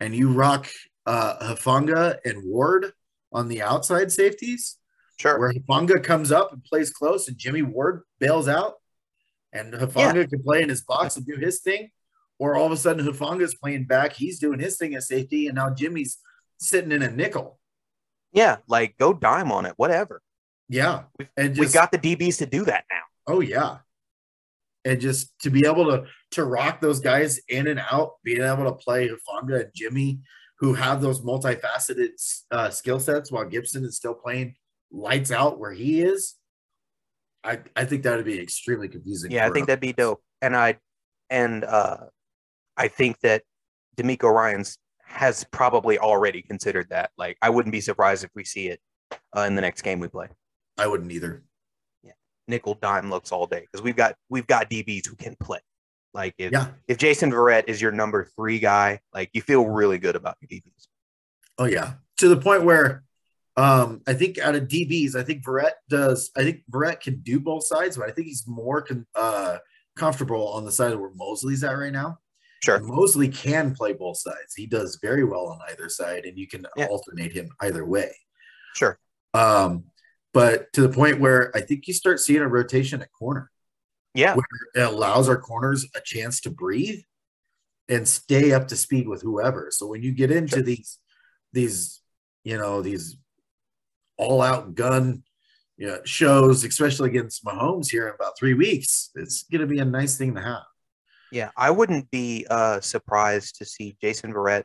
[0.00, 0.68] and you rock
[1.06, 2.92] uh Hufanga and Ward
[3.32, 4.76] on the outside safeties,
[5.18, 5.38] Sure.
[5.38, 8.74] where Hufanga comes up and plays close, and Jimmy Ward bails out,
[9.52, 11.90] and Hufanga can play in his box and do his thing,
[12.38, 15.56] or all of a sudden Hufanga's playing back, he's doing his thing at safety, and
[15.56, 16.18] now Jimmy's
[16.58, 17.58] sitting in a nickel.
[18.32, 20.22] Yeah, like go dime on it, whatever.
[20.68, 23.02] Yeah, We've, and just we've got the DBs to do that now.
[23.34, 23.78] oh yeah,
[24.88, 28.64] and just to be able to to rock those guys in and out, being able
[28.64, 30.20] to play Hufanga and Jimmy,
[30.58, 32.08] who have those multifaceted
[32.50, 34.54] uh, skill sets, while Gibson is still playing
[34.90, 36.36] lights out where he is.
[37.44, 39.30] I I think that would be extremely confusing.
[39.30, 39.66] Yeah, I think him.
[39.66, 40.22] that'd be dope.
[40.40, 40.78] And I
[41.28, 41.98] and uh
[42.76, 43.42] I think that
[43.96, 47.10] DeMeco Ryans has probably already considered that.
[47.18, 48.80] Like I wouldn't be surprised if we see it
[49.36, 50.28] uh, in the next game we play.
[50.78, 51.42] I wouldn't either.
[52.48, 55.60] Nickel dime looks all day because we've got we've got DBs who can play.
[56.14, 56.68] Like if Yeah.
[56.88, 60.48] if Jason Verrett is your number three guy, like you feel really good about your
[60.48, 60.88] DBs.
[61.58, 63.04] Oh yeah, to the point where
[63.56, 66.30] um, I think out of DBs, I think Verrett does.
[66.36, 69.58] I think Verrett can do both sides, but I think he's more con- uh,
[69.96, 72.18] comfortable on the side of where Moseley's at right now.
[72.62, 72.76] Sure.
[72.76, 74.54] And Moseley can play both sides.
[74.56, 76.86] He does very well on either side, and you can Yeah.
[76.86, 78.14] alternate him either way.
[78.76, 78.96] Sure.
[79.34, 79.84] Um,
[80.38, 83.50] but to the point where I think you start seeing a rotation at corner.
[84.14, 84.36] Yeah.
[84.76, 87.00] It allows our corners a chance to breathe
[87.88, 89.70] and stay up to speed with whoever.
[89.72, 90.62] So when you get into Sure.
[90.62, 90.98] these
[91.52, 92.02] these
[92.44, 93.16] you know these
[94.16, 95.24] all out gun
[95.76, 99.80] you know, shows, especially against Mahomes here in about three weeks, it's going to be
[99.80, 100.66] a nice thing to have.
[101.32, 104.64] Yeah, I wouldn't be uh, surprised to see Jason Verrett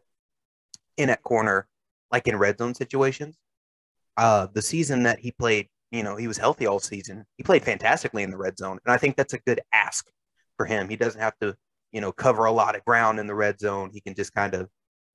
[0.97, 1.67] in at corner,
[2.11, 3.39] like in red zone situations.
[4.17, 7.25] Uh, the season that he played, you know, he was healthy all season.
[7.37, 10.07] He played fantastically in the red zone, and I think that's a good ask
[10.57, 10.89] for him.
[10.89, 11.55] He doesn't have to,
[11.91, 13.89] you know, cover a lot of ground in the red zone.
[13.93, 14.69] He can just kind of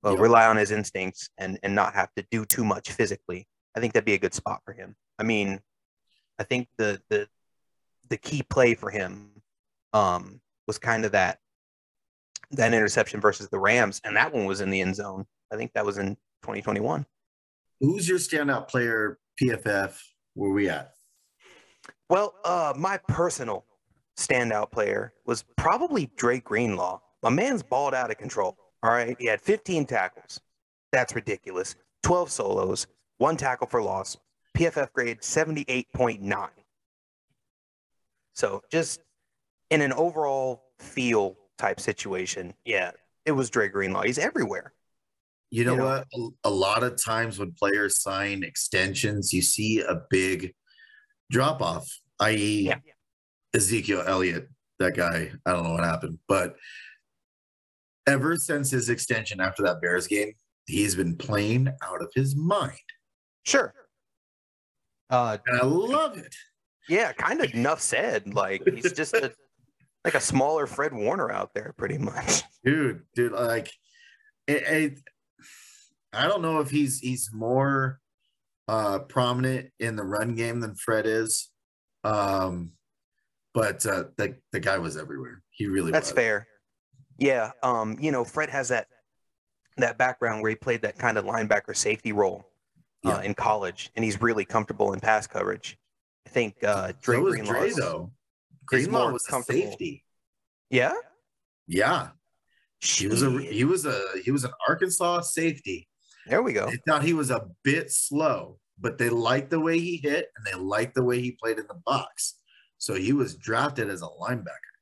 [0.05, 0.19] uh, Yep.
[0.19, 3.47] rely on his instincts and and not have to do too much physically.
[3.75, 4.95] I think that'd be a good spot for him.
[5.17, 5.59] I mean,
[6.39, 7.27] I think the the
[8.09, 9.29] the key play for him
[9.93, 11.39] um, was kind of that
[12.51, 15.25] that interception versus the Rams, and that one was in the end zone.
[15.51, 17.05] I think that was in 2021.
[17.79, 19.97] Who's your standout player, PFF?
[20.33, 20.91] Where we at?
[22.09, 23.65] Well, uh, my personal
[24.17, 26.99] standout player was probably Drake Greenlaw.
[27.23, 28.57] My man's balled out of control.
[28.83, 30.39] All right, he had 15 tackles.
[30.91, 31.75] That's ridiculous.
[32.03, 32.87] 12 solos,
[33.17, 34.17] one tackle for loss.
[34.57, 36.49] PFF grade 78.9.
[38.33, 39.01] So just
[39.69, 42.91] in an overall feel type situation, yeah,
[43.25, 44.03] it was Dre Greenlaw.
[44.03, 44.73] He's everywhere.
[45.51, 45.85] You know, You know.
[45.85, 46.07] what?
[46.43, 50.53] A, a lot of times when players sign extensions, you see a big
[51.31, 51.87] drop off,
[52.19, 52.77] i.e., Yeah.
[53.55, 55.31] Ezekiel Elliott, that guy.
[55.45, 56.55] I don't know what happened, but
[58.05, 60.33] ever since his extension after that Bears game,
[60.67, 62.77] he's been playing out of his mind.
[63.45, 63.73] Sure.
[65.09, 66.35] Uh, And I love it.
[66.87, 68.33] Yeah, kind of enough said.
[68.33, 69.33] Like he's just a
[70.05, 72.43] like a smaller Fred Warner out there, pretty much.
[72.63, 73.71] dude dude like
[74.47, 74.99] it, it,
[76.13, 77.99] i don't know if he's he's more
[78.67, 81.49] uh prominent in the run game than fred is
[82.03, 82.71] um
[83.53, 86.15] but uh the, the guy was everywhere he really That's was.
[86.15, 86.47] fair.
[87.17, 87.51] Yeah.
[87.63, 88.87] Um, you know, Fred has that
[89.75, 92.45] that background where he played that kind of linebacker safety role
[93.05, 93.21] uh, Yeah.
[93.23, 95.77] in college, and he's really comfortable in pass coverage.
[96.25, 98.11] I think uh, Dre so was Greenlaw Dre though
[98.67, 99.61] Greenlaw was a comfortable.
[99.63, 100.05] safety
[100.69, 100.93] Yeah.
[101.67, 102.09] yeah
[102.79, 105.89] he was a he was a he was an arkansas safety
[106.27, 106.65] There we go.
[106.67, 110.45] they thought he was a bit slow but they liked the way he hit and
[110.45, 112.35] they liked the way he played in the box
[112.77, 114.73] so he was drafted as a linebacker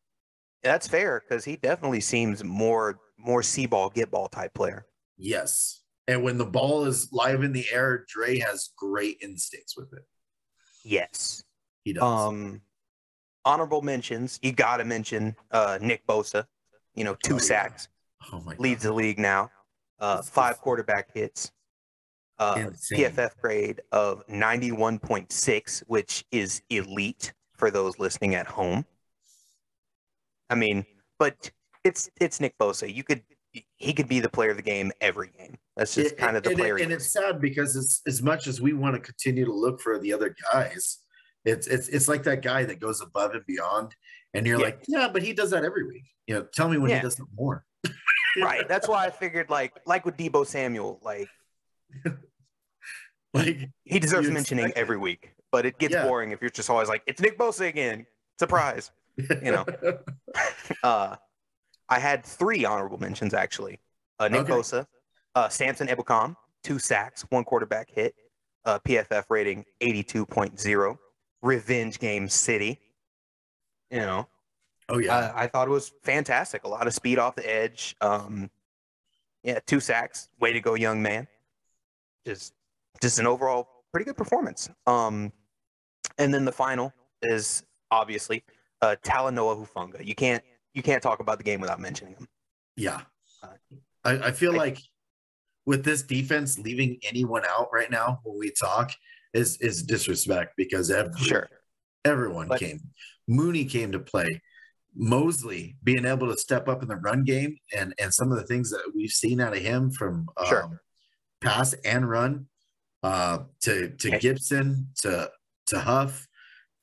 [0.63, 4.85] That's fair because he definitely seems more more see ball get ball type player.
[5.17, 5.81] Yes.
[6.07, 10.03] And when the ball is live in the air, Dre has great instincts with it.
[10.85, 11.43] Yes.
[11.83, 12.03] He does.
[12.03, 12.61] Um,
[13.43, 14.39] honorable mentions.
[14.43, 16.45] You got to mention uh, Nick Bosa.
[16.93, 17.43] You know, two Oh, yeah.
[17.43, 17.87] sacks,
[18.31, 18.89] oh my leads God.
[18.91, 19.49] the league now.
[19.99, 21.51] Uh, five quarterback hits.
[22.39, 22.55] Uh.
[22.91, 28.85] PFF grade of 91.6, which is elite for those listening at home.
[30.49, 30.85] I mean,
[31.19, 31.49] but
[31.83, 32.93] it's it's Nick Bosa.
[32.93, 33.23] You could
[33.77, 35.57] he could be the player of the game every game.
[35.75, 36.77] That's just It- kind of the and, player.
[36.77, 39.81] he and it's sad because it's, as much as we want to continue to look
[39.81, 40.99] for the other guys,
[41.43, 43.95] it's it's it's like that guy that goes above and beyond,
[44.35, 44.65] and you're Yeah.
[44.65, 46.03] like, yeah, but he does that every week.
[46.27, 46.97] You know, tell me when Yeah.
[46.97, 47.65] he does it more.
[48.41, 48.67] right.
[48.67, 51.27] That's why I figured like like with Deebo Samuel, like
[53.33, 55.33] Like, he deserves mentioning every week.
[55.51, 56.03] But it gets Yeah.
[56.03, 58.05] boring if you're just always like, it's Nick Bosa again.
[58.39, 58.91] Surprise.
[59.17, 59.65] You know.
[60.83, 61.15] Uh,
[61.89, 63.79] I had three honorable mentions actually.
[64.19, 64.51] Uh, Nick Okay.
[64.53, 64.85] Bosa,
[65.35, 68.13] Uh, Samson Ebukam, two sacks, one quarterback hit,
[68.65, 70.97] uh, PFF rating 82.0.
[71.41, 72.79] Revenge game city.
[73.89, 74.27] You know,
[74.89, 75.33] Oh yeah.
[75.35, 76.63] I, I thought it was fantastic.
[76.63, 77.95] A lot of speed off the edge.
[78.01, 78.49] Um,
[79.43, 80.29] yeah, two sacks.
[80.39, 81.27] Way to go, young man.
[82.25, 82.53] Just,
[83.01, 84.69] just an overall pretty good performance.
[84.85, 85.31] Um,
[86.17, 88.43] and then the final is obviously
[88.81, 90.05] uh, Talanoa Hufanga.
[90.05, 92.27] You can't, you can't talk about the game without mentioning him.
[92.75, 93.01] yeah.
[93.43, 93.47] uh,
[94.05, 94.79] I, I feel I- like
[95.65, 98.91] with this defense, leaving anyone out right now when we talk
[99.33, 101.49] is is disrespect because every, Sure.
[102.05, 102.79] everyone But- came.
[103.27, 104.41] Mooney came to play.
[104.97, 108.45] Moseley being able to step up in the run game and and some of the
[108.45, 110.81] things that we've seen out of him from um, Sure.
[111.39, 112.47] pass and run
[113.03, 114.19] uh, to to Okay.
[114.19, 115.29] Gibson to
[115.67, 116.27] to Huff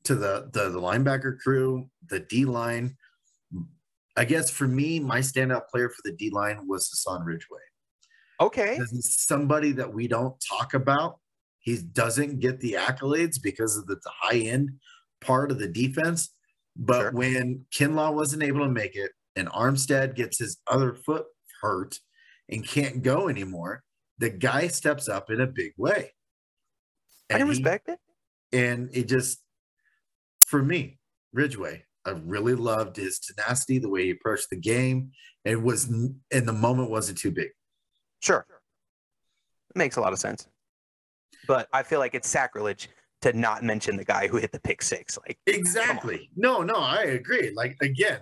[0.05, 2.97] to the, the the linebacker crew, the D line.
[4.17, 7.59] I guess for me, my standout player for the D line was Hassan Ridgeway.
[8.41, 8.79] Okay.
[8.91, 11.19] He's somebody that we don't talk about.
[11.59, 14.71] He doesn't get the accolades because of the, the high end
[15.21, 16.31] part of the defense.
[16.77, 17.11] But Sure.
[17.13, 21.27] when Kinlaw wasn't able to make it and Armstead gets his other foot
[21.63, 21.99] hurt
[22.49, 23.85] and can't go anymore,
[24.19, 26.13] the guy steps up in a big way.
[27.31, 27.99] I can And he- respect it.
[28.53, 29.43] and it just
[30.47, 30.99] for me
[31.33, 35.11] ridgeway i really loved his tenacity the way he approached the game
[35.45, 37.49] it was and the moment wasn't too big
[38.21, 38.47] Sure.
[39.71, 40.47] It makes a lot of sense.
[41.49, 42.89] But I feel like it's sacrilege
[43.25, 45.19] to not mention the guy who hit the pick six.
[45.19, 48.21] Like, exactly no no i agree like again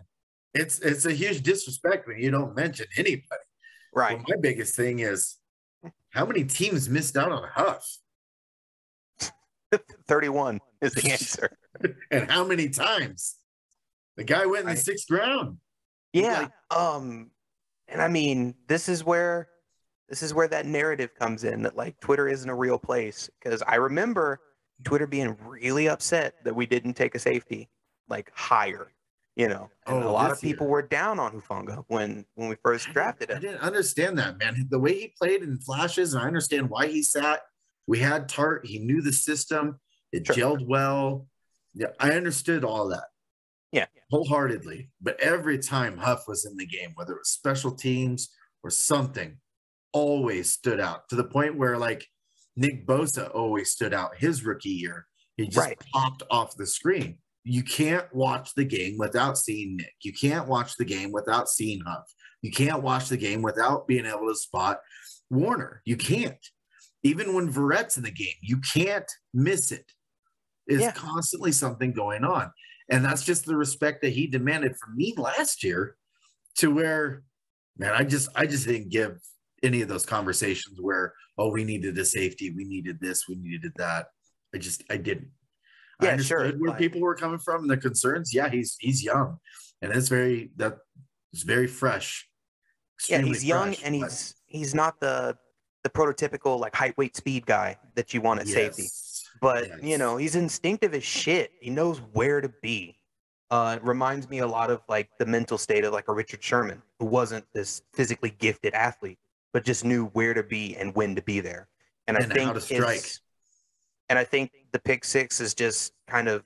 [0.55, 3.45] it's it's a huge disrespect when you don't mention anybody
[3.95, 4.17] right.
[4.17, 5.37] Well, my biggest thing is
[6.11, 7.85] how many teams missed out on huff
[10.09, 11.51] 31 is the answer.
[12.11, 13.37] and how many times
[14.17, 15.57] the guy went in the sixth round
[16.13, 16.49] Yeah.
[16.71, 17.31] um,
[17.89, 19.49] and I mean, this is where
[20.09, 23.31] this is where that narrative comes in that like Twitter isn't a real place.
[23.43, 24.41] Because I remember
[24.85, 27.69] Twitter being really upset that we didn't take a safety
[28.09, 28.93] like higher.
[29.35, 32.57] You know, and Oh, a lot of people were down on Hufanga when when we
[32.63, 33.39] first drafted him.
[33.39, 34.67] I didn't understand that, man.
[34.69, 37.41] The way he played in flashes, and I understand why he sat.
[37.87, 38.67] We had Tartt.
[38.67, 39.81] He knew the system.
[40.13, 40.37] It Sure.
[40.37, 41.27] gelled well.
[41.73, 43.05] Yeah, I understood all that.
[43.73, 43.87] Yeah.
[44.11, 44.91] wholeheartedly.
[45.01, 48.29] But every time Huff was in the game, whether it was special teams
[48.63, 49.39] or something,
[49.95, 52.07] always stood out to the point where like
[52.57, 55.07] Nick Bosa always stood out his rookie year.
[55.37, 55.79] He just Right.
[55.93, 57.19] popped off the screen.
[57.45, 59.95] You can't watch the game without seeing Nick.
[60.03, 62.05] You can't watch the game without seeing Huff.
[62.43, 64.81] You can't watch the game without being able to spot
[65.31, 65.83] Warner.
[65.85, 66.45] You can't.
[67.03, 69.93] Even when Verrett's in the game, you can't miss it.
[70.67, 70.93] It's Yeah.
[70.93, 72.53] constantly something going on.
[72.89, 75.97] And that's just the respect that he demanded from me last year
[76.59, 77.25] to where,
[77.77, 79.19] man, I just I just didn't give
[79.63, 83.73] any of those conversations where, oh, we needed a safety, we needed this, we needed
[83.77, 84.07] that.
[84.55, 85.29] I just I didn't.
[86.01, 88.35] I Yeah, sure, where like- people were coming from and the concerns.
[88.35, 89.39] Yeah, he's he's young.
[89.81, 90.79] And it's very that
[91.33, 92.29] it's very fresh.
[93.09, 95.37] Yeah, he's young and but- he's he's not the
[95.85, 98.83] the prototypical like height, weight, speed guy that you want at safety.
[98.83, 99.25] Yes.
[99.41, 102.97] but you know he's instinctive as shit he knows where to be
[103.51, 106.41] uh it reminds me a lot of like the mental state of like a richard
[106.43, 109.19] sherman who wasn't this physically gifted athlete
[109.53, 111.69] but just knew where to be and when to be there
[112.07, 113.07] and, And i think how to strike.
[114.09, 116.45] and i think the pick six is just kind of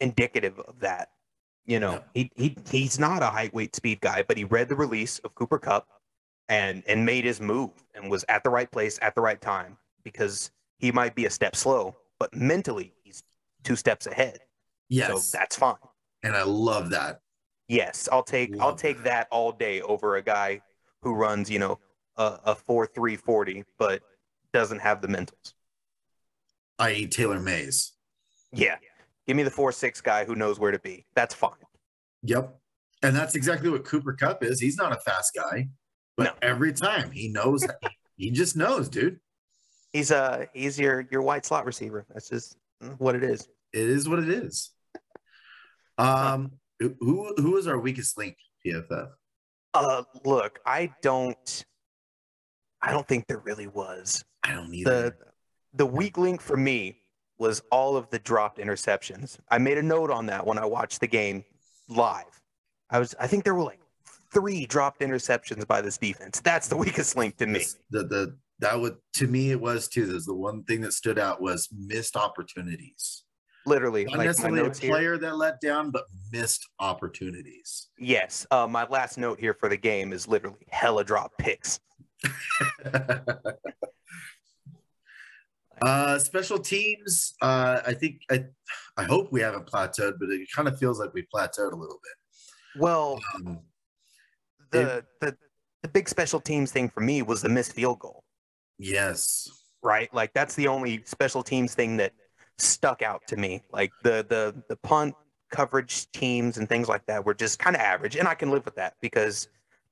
[0.00, 1.08] indicative of that
[1.66, 4.76] you know he, he he's not a height weight speed guy but he read the
[4.76, 5.86] release of cooper kupp
[6.48, 9.78] and and made his move and was at the right place at the right time
[10.02, 13.22] because he might be a step slow, but mentally he's
[13.62, 14.40] two steps ahead.
[14.90, 15.08] Yes.
[15.30, 15.76] So that's fine.
[16.22, 17.20] and I love that.
[17.68, 20.60] Yes, I'll take I'll Love take that all day over a guy
[21.00, 21.78] who runs, you know,
[22.16, 24.02] a, a four three forty, but
[24.52, 25.52] doesn't have the mentals.
[26.78, 27.06] i.e.
[27.06, 27.92] Taylor Mays.
[28.52, 28.76] Yeah.
[29.26, 31.06] Give me the four six guy who knows where to be.
[31.14, 31.52] That's fine.
[32.22, 32.54] Yep.
[33.02, 34.60] And that's exactly what Cooper Kupp is.
[34.60, 35.68] He's not a fast guy,
[36.16, 36.32] but No.
[36.42, 37.66] every time he knows,
[38.16, 39.18] he just knows, dude.
[39.92, 42.06] He's uh he's your your white slot receiver.
[42.12, 42.56] That's just
[42.98, 43.48] what it is.
[43.72, 44.70] It is what it is.
[45.98, 49.08] Um, who who is our weakest link, PFF?
[49.74, 51.64] Uh look, I don't
[52.84, 54.24] I don't think there really was.
[54.42, 54.90] I don't either.
[54.90, 55.16] the
[55.76, 56.98] the weak link for me
[57.38, 59.38] was all of the dropped interceptions.
[59.50, 61.44] I made a note on that when I watched the game
[61.88, 62.40] live.
[62.90, 63.80] I was I think there were like
[64.32, 66.40] three dropped interceptions by this defense.
[66.40, 67.64] That's the weakest link to me.
[67.90, 70.06] The the that would to me it was too.
[70.06, 73.24] There's the one thing that stood out was missed opportunities.
[73.66, 74.90] Literally, Not like necessarily a notes here.
[74.90, 77.88] player that let down, but missed opportunities.
[77.98, 81.80] Yes, uh, my last note here for the game is literally hella drop picks.
[85.82, 87.34] uh, special teams.
[87.40, 88.44] Uh, I think I,
[88.96, 92.00] I hope we haven't plateaued, but it kind of feels like we plateaued a little
[92.02, 92.80] bit.
[92.80, 93.60] Well, Um,
[94.70, 95.36] the the
[95.82, 98.24] the big special teams thing for me was the missed field goal,
[98.78, 99.48] yes,
[99.82, 100.12] right?
[100.12, 102.12] Like that's the only special teams thing that
[102.58, 103.62] stuck out to me.
[103.72, 105.14] Like the the the punt
[105.50, 108.64] coverage teams and things like that were just kind of average, and I can live
[108.64, 109.48] with that because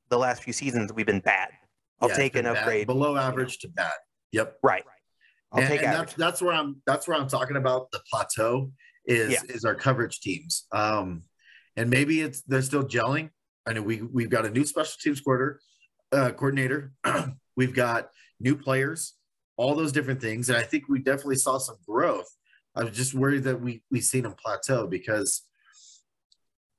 [0.09, 1.51] the last few seasons we've been bad.
[2.03, 2.87] I'll Yeah, take an bad- upgrade.
[2.87, 3.93] below average to bad.
[4.33, 4.59] Yep.
[4.63, 4.85] Right.
[5.53, 6.09] I'll and, take and average.
[6.11, 8.73] that's that's where I'm that's where I'm talking about the plateau
[9.07, 9.41] is Yeah.
[9.49, 10.67] is our coverage teams.
[10.73, 11.23] Um
[11.77, 13.31] and maybe it's they're still gelling.
[13.67, 15.61] I know we we've got a new special teams quarter
[16.11, 16.93] uh coordinator.
[17.57, 18.11] we've got
[18.41, 19.15] new players,
[19.57, 20.49] all those different things.
[20.49, 22.29] And I think we definitely saw some growth.
[22.75, 25.43] I was just worried that we we seen them plateau because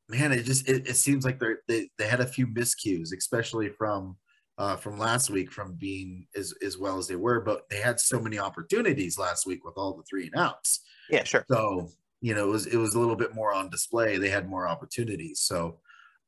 [0.09, 3.69] man, it just it, it seems like they're they, they had a few miscues, especially
[3.69, 4.17] from
[4.57, 7.99] uh, from last week from being as as well as they were, but they had
[7.99, 10.81] so many opportunities last week with all the three and outs.
[11.09, 11.45] yeah, sure.
[11.49, 11.89] So
[12.21, 14.17] you know, it was it was a little bit more on display.
[14.17, 15.41] They had more opportunities.
[15.41, 15.79] So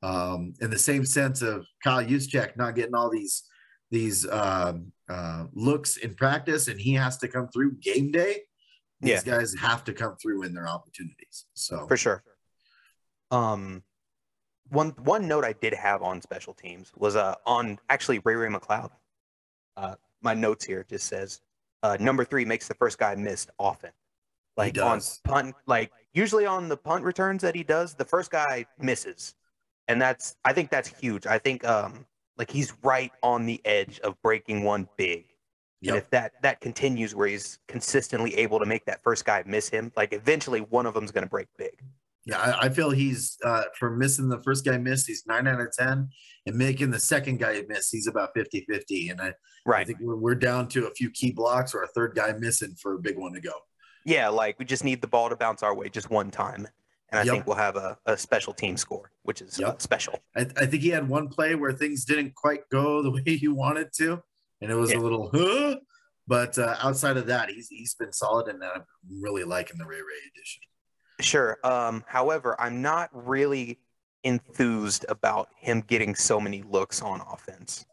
[0.04, 3.44] um, in the same sense of Kyle Juszczyk not getting all these
[3.92, 8.42] these um, uh, looks in practice, and he has to come through game day.
[9.02, 11.46] These guys have to come through in their opportunities.
[11.54, 12.24] So for sure.
[13.30, 13.84] Um,
[14.70, 18.50] one one note I did have on special teams was uh on actually Ray Ray
[18.50, 18.92] McCloud.
[19.78, 21.42] Uh, my notes here just says
[21.84, 23.92] uh, number three makes the first guy missed often.
[24.58, 28.66] Like on punt, like usually on the punt returns that he does, the first guy
[28.80, 29.36] misses,
[29.88, 31.28] and that's I think that's huge.
[31.28, 32.06] I think um
[32.38, 35.26] like he's right on the edge of breaking one big.
[35.94, 39.70] And if that that continues where he's consistently able to make that first guy miss
[39.70, 41.82] him, like eventually one of them's going to break big.
[42.26, 45.62] Yeah, I, I feel he's uh for missing the first guy miss, he's nine out
[45.62, 46.10] of ten,
[46.46, 49.12] and making the second guy miss, he's about 50-50.
[49.12, 49.34] And I,
[49.66, 49.82] right.
[49.82, 52.76] I think we're, we're down to a few key blocks or a third guy missing
[52.82, 53.54] for a big one to go.
[54.06, 56.68] Yeah, like we just need the ball to bounce our way just one time.
[57.12, 57.32] And I Yep.
[57.34, 59.82] think we'll have a, a special team score, which is Yep.
[59.82, 60.20] special.
[60.36, 63.48] I, I think he had one play where things didn't quite go the way he
[63.48, 64.20] wanted to,
[64.62, 64.98] and it was Yeah.
[64.98, 65.76] a little huh.
[66.28, 68.82] But uh, outside of that, he's he's been solid, and I'm
[69.22, 70.62] really liking the Ray Ray edition.
[71.22, 71.58] Sure.
[71.64, 73.80] Um, however, I'm not really
[74.24, 77.86] enthused about him getting so many looks on offense.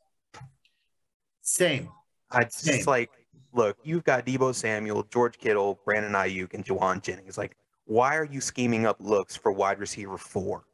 [1.42, 1.88] Same.
[2.30, 2.84] I just Same.
[2.86, 3.10] like,
[3.52, 7.36] look, you've got Deebo Samuel, George Kittle, Brandon Aiyuk, and Jauan Jennings.
[7.36, 10.64] Like, why are you scheming up looks for wide receiver four?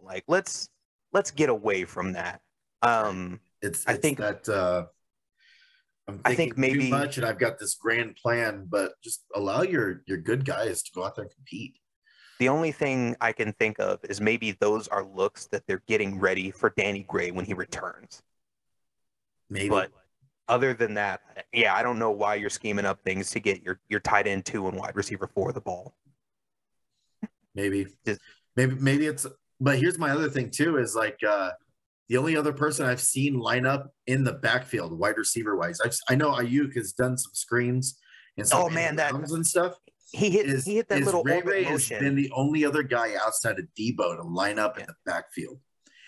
[0.00, 0.68] Like, let's
[1.12, 2.40] let's get away from that.
[2.82, 4.86] Um, It's, I think- that uh,
[6.08, 9.62] I'm I think maybe- too much, and I've got this grand plan, but just allow
[9.62, 11.76] your your good guys to go out there and compete.
[12.38, 16.18] The only thing I can think of is maybe those are looks that they're getting
[16.20, 18.22] ready for Danny Gray when he returns.
[19.48, 19.68] Maybe.
[19.70, 19.90] But
[20.48, 21.20] other than that,
[21.52, 24.44] yeah, I don't know why you're scheming up things to get your your tight end
[24.44, 25.94] two and wide receiver four the ball.
[27.54, 28.20] maybe Just-
[28.56, 29.26] maybe maybe it's
[29.60, 31.50] but here's my other thing too is like uh
[32.08, 35.96] the only other person I've seen line up in the backfield, wide receiver wise, I've,
[36.08, 37.98] I know Aiyuk has done some screens
[38.36, 39.74] and some Oh, man, that- and stuff.
[40.12, 43.14] He hit Is, he hit that little Ray Ray has been the only other guy
[43.20, 45.58] outside of Deebo to line up in the backfield,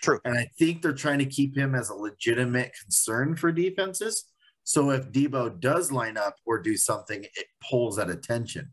[0.01, 0.19] True.
[0.23, 4.25] and I think they're trying to keep him as a legitimate concern for defenses.
[4.63, 8.71] So if Deebo does line up or do something, it pulls that attention.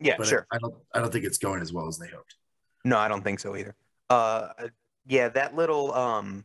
[0.00, 0.46] Yeah, But sure.
[0.50, 2.34] I don't I don't think it's going as well as they hoped.
[2.84, 3.74] No, I don't think so either.
[4.10, 4.48] Uh,
[5.06, 6.44] yeah, that little um,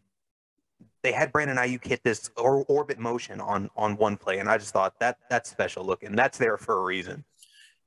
[1.03, 4.57] they had Brandon Aiyuk hit this or orbit motion on on one play, and I
[4.57, 6.15] just thought that that's special looking.
[6.15, 7.23] That's there for a reason.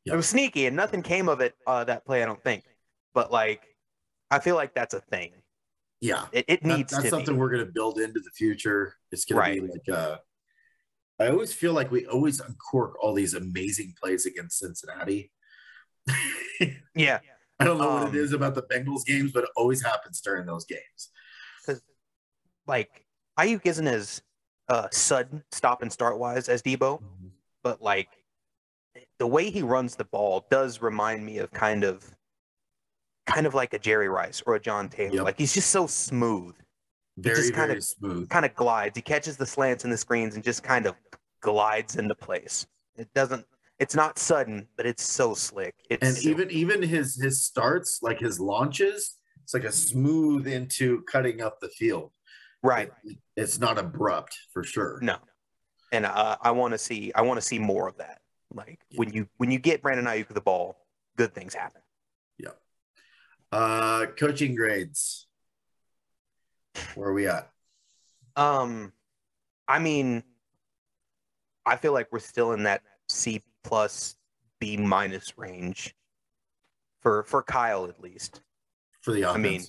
[0.05, 0.13] Yep.
[0.13, 2.23] It was sneaky, and nothing came of it uh, that play.
[2.23, 2.65] I don't think,
[3.15, 3.63] but like,
[4.31, 5.33] I feel like that's a thing.
[6.01, 6.27] Yeah.
[6.33, 7.41] It, it That- needs that's to something be.
[7.41, 8.95] we're going to build into the future.
[9.11, 10.17] It's going to be like uh
[11.19, 15.31] I always feel like we always uncork all these amazing plays against Cincinnati.
[16.97, 17.19] Yeah,
[17.59, 20.21] I don't know what Um, it is about the Bengals games, but it always happens
[20.21, 21.11] during those games.
[21.67, 21.83] Because,
[22.67, 23.05] like
[23.39, 24.23] Aiyuk isn't as
[24.69, 27.03] uh, sudden stop and start wise as Deebo,
[27.65, 28.09] but like
[29.25, 32.15] the way he runs the ball does remind me of kind of
[33.25, 35.15] kind of like a Jerry Rice or a John Taylor.
[35.15, 35.25] Yep.
[35.25, 36.55] Like he's just so smooth.
[37.17, 38.29] Very, just kinda- very smooth.
[38.29, 38.95] Kind of glides.
[38.99, 40.95] He catches the slants and the screens and just kind of
[41.41, 42.67] glides into place.
[42.97, 43.47] It doesn't
[43.79, 45.75] it's not sudden, but it's so slick.
[45.89, 50.47] It's And so- even even his his starts, like his launches, it's like a smooth
[50.47, 52.13] into cutting up the field.
[52.63, 52.91] right.
[53.05, 54.99] It- it's not abrupt for sure.
[55.01, 55.17] No.
[55.93, 58.21] And uh, I want to see I want to see more of that.
[58.55, 60.77] Like when you when you get Brandon Aiyuk the ball,
[61.17, 61.83] good things happen.
[62.39, 62.51] Yeah.
[63.53, 65.27] Uh coaching grades.
[66.95, 67.51] Where are we at?
[68.37, 68.93] Um,
[69.69, 70.23] I mean,
[71.65, 74.17] I feel like we're still in that C plus
[74.61, 75.95] B minus range
[77.01, 78.41] for for Kyle at least.
[79.01, 79.37] For the offense.
[79.37, 79.63] I mean,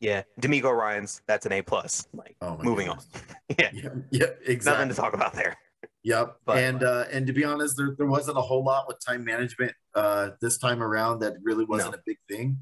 [0.00, 2.06] yeah, DeMeco Ryans that's an A plus.
[2.14, 3.08] Like Oh moving goodness.
[3.14, 3.56] on.
[3.58, 4.84] yeah, yeah, yeah, exactly.
[4.84, 5.56] nothing to talk about there.
[6.04, 6.36] Yep.
[6.44, 9.24] But- and uh, and to be honest, there, there wasn't a whole lot with time
[9.24, 11.20] management uh, this time around.
[11.20, 12.58] That really wasn't a big thing.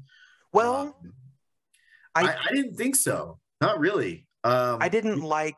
[0.53, 1.13] Well, Um,
[2.15, 3.39] I- I, I didn't think so.
[3.61, 4.25] Not really.
[4.43, 5.55] Um, I didn't like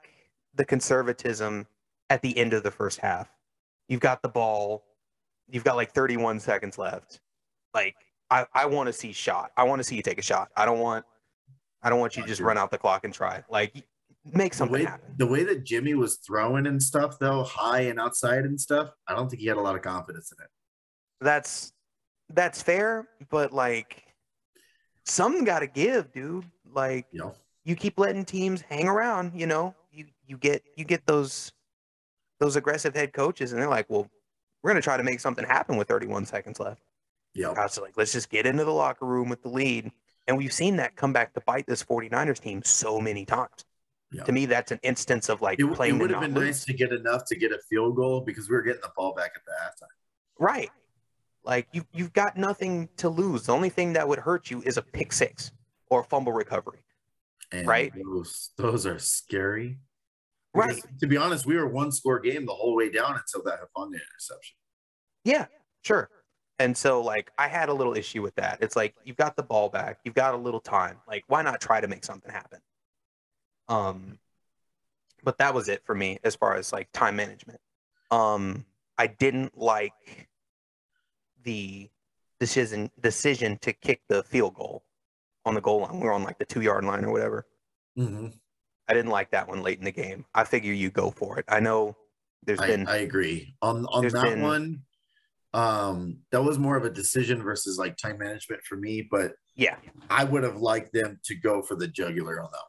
[0.55, 1.67] the conservatism
[2.09, 3.29] at the end of the first half.
[3.87, 4.83] You've got the ball,
[5.49, 7.19] you've got like 31 seconds left.
[7.73, 7.95] Like
[8.31, 9.51] I, I want to see shot.
[9.57, 10.49] I want to see you take a shot.
[10.55, 11.05] I don't want
[11.81, 13.43] I don't want you to just run out the clock and try.
[13.49, 13.73] Like
[14.25, 15.15] make the something way, happen.
[15.17, 19.15] the way that Jimmy was throwing and stuff, though, high and outside and stuff, I
[19.15, 20.49] don't think he had a lot of confidence in it.
[21.21, 21.73] That's
[22.29, 24.03] that's fair, but like
[25.05, 26.45] something got to give, dude.
[26.71, 30.85] Like You know, you keep letting teams hang around, you know, you you get you
[30.85, 31.51] get those
[32.39, 34.09] those aggressive head coaches and they're like, "Well,
[34.61, 36.81] we're going to try to make something happen with 31 seconds left."
[37.33, 39.91] yeah, was like, "Let's just get into the locker room with the lead."
[40.27, 43.65] And we've seen that come back to bite this 49ers team so many times.
[44.11, 44.23] Yeah.
[44.23, 46.45] To me, that's an instance of like It, w- it would have been lose.
[46.45, 49.13] nice to get enough to get a field goal because we were getting the ball
[49.13, 49.89] back at the halftime.
[50.39, 50.69] Right.
[51.43, 53.43] Like you you've got nothing to lose.
[53.45, 55.51] The only thing that would hurt you is a pick six
[55.89, 56.79] or a fumble recovery.
[57.51, 57.91] And Right.
[57.95, 59.79] Those, those are scary.
[60.53, 60.81] Right.
[60.99, 63.93] To be honest, we were one score game the whole way down until that Hufanga
[63.93, 64.55] interception.
[65.23, 65.45] Yeah,
[65.83, 66.09] sure.
[66.57, 68.57] And so like I had a little issue with that.
[68.61, 70.97] It's like you've got the ball back, you've got a little time.
[71.07, 72.59] Like why not try to make something happen?
[73.69, 74.19] Um
[75.23, 77.59] but that was it for me as far as like time management.
[78.11, 78.65] Um
[78.97, 80.27] I didn't like
[81.43, 81.89] the
[82.39, 84.83] decision decision to kick the field goal
[85.45, 85.99] on the goal line.
[85.99, 87.45] We were on like the 2-yard line or whatever.
[87.97, 88.27] Mm-hmm.
[88.87, 90.25] I didn't like that one late in the game.
[90.33, 91.45] I figure you go for it.
[91.47, 91.95] I know
[92.43, 94.81] there's I, been I agree on on that been- one.
[95.51, 99.77] Um, that was more of a decision versus like time management for me, but yeah,
[100.07, 102.61] I would have liked them to go for the jugular on that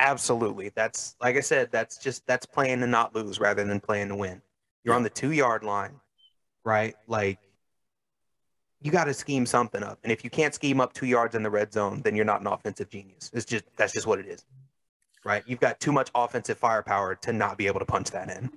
[0.00, 0.70] Absolutely.
[0.74, 4.16] That's like I said, that's just that's playing to not lose rather than playing to
[4.16, 4.42] win.
[4.82, 6.00] You're on the 2-yard line,
[6.64, 6.96] right?
[7.06, 7.38] Like
[8.80, 9.98] you got to scheme something up.
[10.02, 12.40] And if you can't scheme up 2 yards in the red zone, then you're not
[12.40, 13.30] an offensive genius.
[13.34, 14.44] It's just that's just what it is.
[15.22, 15.42] Right?
[15.46, 18.50] You've got too much offensive firepower to not be able to punch that in.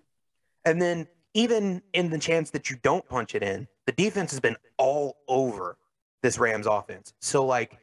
[0.63, 4.39] And then even in the chance that you don't punch it in, the defense has
[4.39, 5.77] been all over
[6.21, 7.13] this Rams offense.
[7.19, 7.77] So like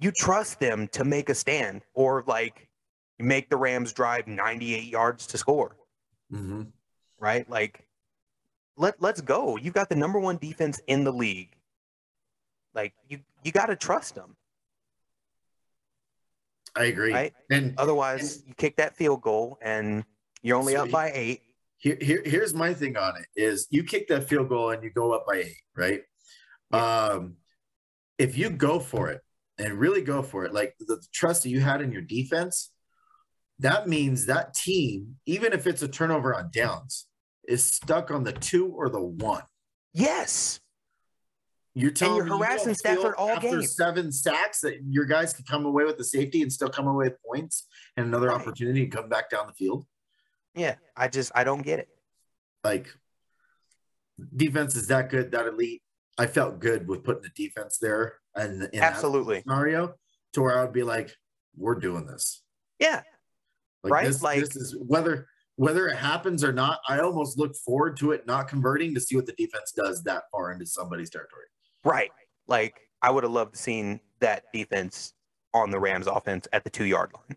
[0.00, 2.68] you trust them to make a stand or like
[3.24, 5.76] make the Rams drive 98 yards to score,
[6.32, 6.62] Mm-hmm.
[7.18, 7.48] right?
[7.50, 7.86] Like
[8.76, 9.56] let let's go.
[9.56, 11.50] You've got the number 1 defense in the league.
[12.74, 14.36] Like you you got to trust them,
[16.76, 17.12] I agree.
[17.12, 17.34] right?
[17.50, 20.04] And Otherwise, you kick that field goal and
[20.42, 21.40] you're only So up by 8.
[21.78, 24.90] here, here here's my thing on it is you kick that field goal and you
[24.90, 26.02] go up by eight, right?
[26.72, 27.36] Um,
[28.18, 29.20] if you go for it
[29.58, 32.70] and really go for it, like the trust that you had in your defense,
[33.60, 37.06] that means that team, even if it's a turnover on downs,
[37.46, 39.42] is stuck on the two or the one.
[39.92, 40.60] Yes.
[41.74, 43.62] You're telling you're me you harassing Stafford all after game.
[43.62, 47.06] seven sacks that your guys could come away with the safety and still come away
[47.08, 48.40] with points and another Right.
[48.40, 49.86] opportunity to come back down the field.
[50.54, 51.88] Yeah, I just I don't get it.
[52.64, 52.88] like
[54.36, 55.82] defense is that good, that elite.
[56.18, 59.40] I felt good with putting the defense there and in Absolutely.
[59.42, 59.94] scenario
[60.34, 61.14] to where I would be like,
[61.56, 62.42] we're doing this.
[62.78, 63.02] Yeah.
[63.82, 64.06] Like Right?
[64.06, 65.26] this, Like- this is whether
[65.56, 66.80] whether it happens or not.
[66.88, 70.22] I almost look forward to it not converting to see what the defense does that
[70.32, 71.44] far into somebody's territory.
[71.84, 72.10] Right.
[72.46, 75.12] Like I would have loved to seen that defense
[75.52, 77.36] on the Rams offense at the 2-yard line.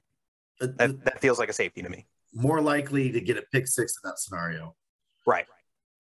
[0.62, 2.08] Uh, That that feels like a safety to me.
[2.34, 4.74] More likely to get a pick six in that scenario,
[5.26, 5.48] Right.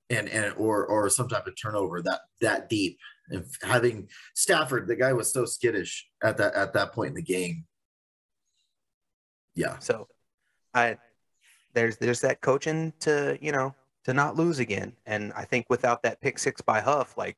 [0.09, 2.99] and and or or some type of turnover that that deep.
[3.29, 7.21] And having Stafford, the guy was so skittish at that at that point in the
[7.21, 7.65] game.
[9.55, 10.07] Yeah, So
[10.73, 10.97] I
[11.73, 14.93] there's there's that coaching to, you know, to not lose again.
[15.05, 17.37] And I think without that pick six by Huff, like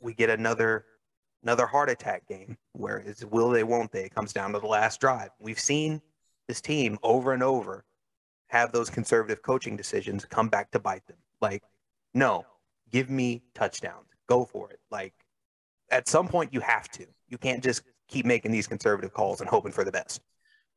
[0.00, 0.84] we get another
[1.42, 4.04] another heart attack game where it's will they, won't they?
[4.04, 5.30] It comes down to the last drive.
[5.40, 6.00] We've seen
[6.48, 7.84] this team over and over
[8.48, 11.16] have those conservative coaching decisions come back to bite them.
[11.40, 11.62] Like,
[12.14, 12.44] no,
[12.90, 14.08] give me touchdowns.
[14.28, 14.78] Go for it.
[14.90, 15.14] Like
[15.90, 17.06] at some point you have to.
[17.28, 20.20] You can't just keep making these conservative calls and hoping for the best.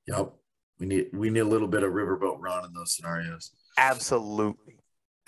[0.07, 0.33] Yep.
[0.79, 3.51] We need we need a little bit of riverboat run in those scenarios.
[3.77, 4.77] Absolutely.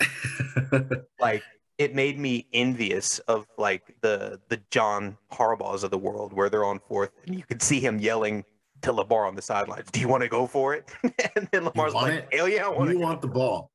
[1.20, 1.42] like
[1.78, 6.64] it made me envious of like the the John Harbaughs of the world where they're
[6.64, 8.44] on fourth and you could see him yelling
[8.82, 10.88] to Lamar on the sidelines, "Do you want to go for it?"
[11.36, 12.28] and then Lamar's like, it?
[12.32, 13.70] "Hell yeah, I want You it." want the ball.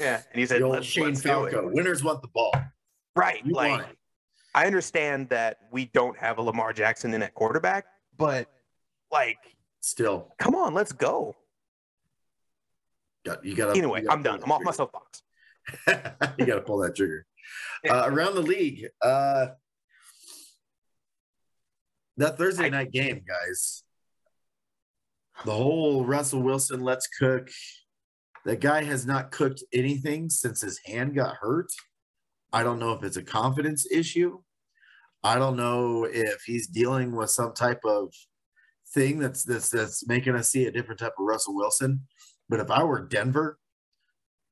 [0.00, 1.70] Yeah, and he said, The old "Let's, Shane let's do it." Falco.
[1.72, 2.52] Winners want the ball.
[3.16, 3.44] Right.
[3.44, 3.86] You like.
[4.54, 8.48] I understand that we don't have a Lamar Jackson in at quarterback, but
[9.10, 9.38] like,
[9.84, 11.36] Still, come on, let's go.
[13.26, 13.78] got you got to.
[13.78, 14.40] Anyway, I'm done.
[14.42, 15.22] I'm off my soapbox.
[15.86, 17.26] you got to pull that trigger.
[17.86, 19.48] Uh, around the league, uh,
[22.16, 23.82] that Thursday I- night game, guys.
[25.44, 27.50] The whole Russell Wilson, let's cook.
[28.46, 31.70] That guy has not cooked anything since his hand got hurt.
[32.54, 34.40] I don't know if it's a confidence issue.
[35.22, 38.14] I don't know if he's dealing with some type of
[38.94, 42.02] thing that's that's that's making us see a different type of Russell Wilson.
[42.48, 43.58] But if I were Denver,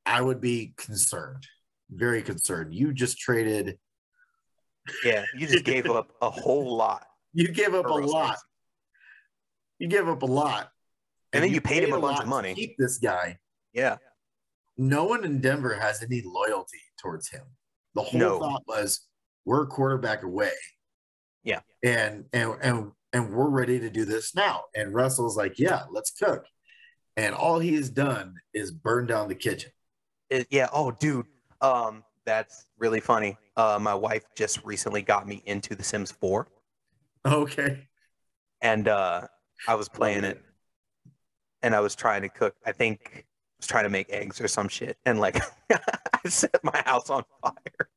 [0.05, 1.47] I would be concerned,
[1.91, 2.75] very concerned.
[2.75, 3.79] You just traded,
[5.05, 7.05] Yeah, you just gave up a whole lot.
[7.33, 8.39] you gave up a Russell lot.
[9.79, 10.71] You gave up a lot.
[11.33, 12.55] And then you paid him a bunch of to money.
[12.55, 13.39] Keep this guy.
[13.73, 13.97] Yeah.
[14.77, 17.43] No one in Denver has any loyalty towards him.
[17.95, 18.39] The whole No.
[18.39, 19.07] thought was
[19.45, 20.53] we're a quarterback away.
[21.43, 21.61] Yeah.
[21.83, 24.63] And and and and we're ready to do this now.
[24.75, 26.45] And Russell's like, yeah, let's cook.
[27.17, 29.71] And all he's done is burn down the kitchen.
[30.31, 30.69] It- yeah.
[30.73, 31.27] Oh, dude.
[31.61, 33.37] Um, that's really funny.
[33.57, 36.49] Uh, my wife just recently got me into The Sims 4,
[37.27, 37.87] Okay.
[38.63, 39.27] and uh,
[39.69, 40.41] I was playing it,
[41.63, 42.55] and I was trying to cook.
[42.65, 43.23] I think I
[43.59, 45.37] was trying to make eggs or some shit, and like
[45.71, 47.89] I set my house on fire.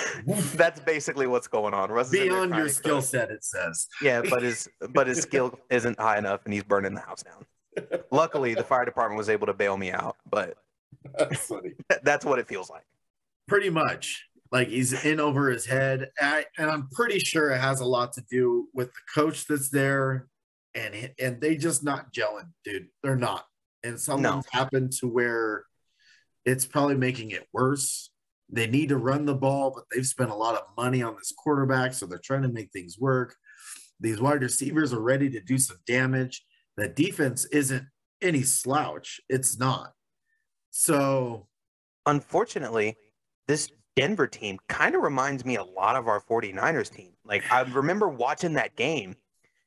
[0.26, 1.90] That's basically what's going on.
[1.90, 3.86] Russ is in there Beyond your skill set, it says.
[4.00, 7.44] Yeah, but his but his skill isn't high enough, and he's burning the house down.
[8.10, 10.56] Luckily, the fire department was able to bail me out, but
[11.18, 11.72] That's funny.
[12.02, 12.84] that's what it feels like.
[13.48, 14.26] Pretty much.
[14.50, 16.10] Like he's in over his head.
[16.20, 19.70] I, and I'm pretty sure it has a lot to do with the coach that's
[19.70, 20.28] there.
[20.74, 22.88] And and they just not gelling, dude.
[23.02, 23.44] They're not.
[23.82, 25.64] And something's happened to where
[26.44, 28.10] it's probably making it worse.
[28.52, 31.32] They need to run the ball, but they've spent a lot of money on this
[31.36, 33.34] quarterback, so they're trying to make things work.
[33.98, 36.44] These wide receivers are ready to do some damage.
[36.76, 37.86] The defense isn't
[38.20, 39.20] any slouch.
[39.28, 39.92] It's not.
[40.70, 41.48] So
[42.04, 42.96] unfortunately,
[43.48, 47.12] this Denver team kind of reminds me a lot of our 49ers team.
[47.24, 49.16] Like I remember watching that game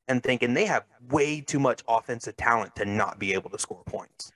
[0.07, 3.83] and thinking they have way too much offensive talent to not be able to score
[3.85, 4.31] points.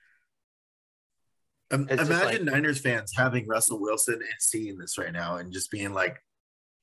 [1.72, 5.70] Um, imagine like- Niners fans having Russell Wilson and seeing this right now and just
[5.70, 6.16] being like,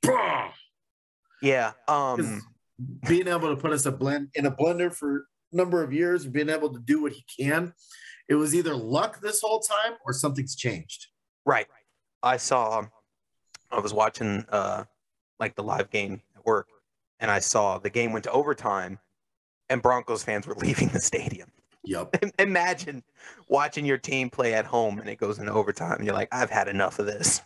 [0.01, 0.51] "Bah!"
[1.41, 1.73] Yeah.
[1.87, 2.41] Um
[3.07, 6.23] being able to put us a blend in a blender for a number of years,
[6.25, 7.73] and being able to do what he can.
[8.29, 11.07] It was either luck this whole time or something's changed.
[11.45, 11.67] right.
[12.23, 12.85] I saw
[13.71, 14.85] I was watching uh
[15.39, 16.67] like the live game at work
[17.19, 18.99] and I saw the game went to overtime
[19.69, 21.51] and Broncos fans were leaving the stadium.
[21.87, 22.33] Yep.
[22.39, 23.01] Imagine
[23.47, 26.49] watching your team play at home and it goes into overtime and you're like, I've
[26.49, 27.41] had enough of this.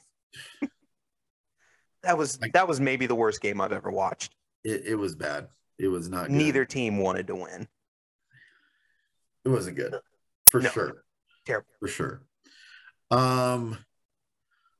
[2.04, 4.34] that was Like- that was maybe the worst game I've ever watched.
[4.64, 5.48] It, it was bad.
[5.78, 6.36] It was not good.
[6.36, 7.68] Neither team wanted to win.
[9.46, 9.96] It wasn't good.
[10.46, 10.70] For No.
[10.70, 11.04] sure.
[11.46, 11.68] Terrible.
[11.80, 12.22] For sure.
[13.12, 13.78] Um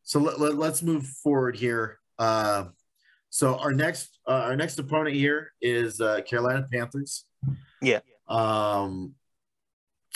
[0.04, 2.00] so let, let, let's move forward here.
[2.18, 2.66] Uh,
[3.30, 7.26] so our next uh, our next opponent here is uh, Carolina Panthers.
[7.82, 8.00] Yeah.
[8.28, 9.14] Um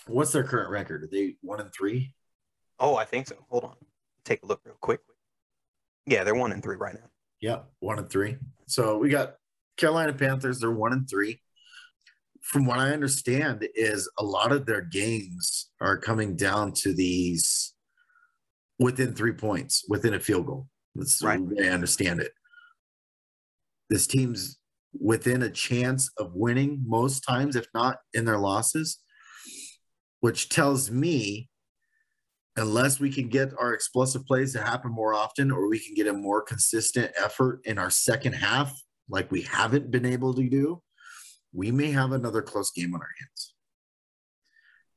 [0.08, 1.04] what's their current record?
[1.04, 2.14] Are they one and three?
[2.80, 3.36] Oh, I think so.
[3.50, 3.76] Hold on.
[4.24, 5.00] Take a look real quick.
[6.06, 7.10] Yeah, they're one and three right now.
[7.42, 8.38] Yeah, one and three.
[8.68, 9.36] So we got
[9.78, 11.42] Carolina Panthers, they're one and three.
[12.42, 17.74] From what I understand, is a lot of their games are coming down to these
[18.78, 20.68] within three points, within a field goal.
[20.94, 21.40] That's Right.
[21.40, 22.32] the way I understand it.
[23.90, 24.60] This team's
[25.00, 29.00] within a chance of winning most times, if not in their losses,
[30.26, 31.48] which tells me
[32.56, 36.08] unless we can get our explosive plays to happen more often or we can get
[36.08, 38.74] a more consistent effort in our second half
[39.08, 40.82] like we haven't been able to do
[41.54, 43.54] we may have another close game on our hands.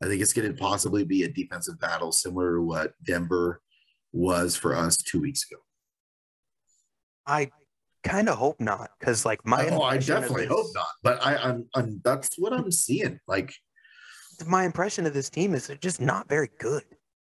[0.03, 3.61] I think it's going to possibly be a defensive battle similar to what denver
[4.12, 5.61] was for us two weeks ago.
[7.26, 7.51] I
[8.03, 11.37] kind of hope not, because like my oh i definitely this- hope not but I,
[11.37, 13.53] I'm, I'm that's what i'm seeing like
[14.47, 16.84] My impression of this team is they're just not very good.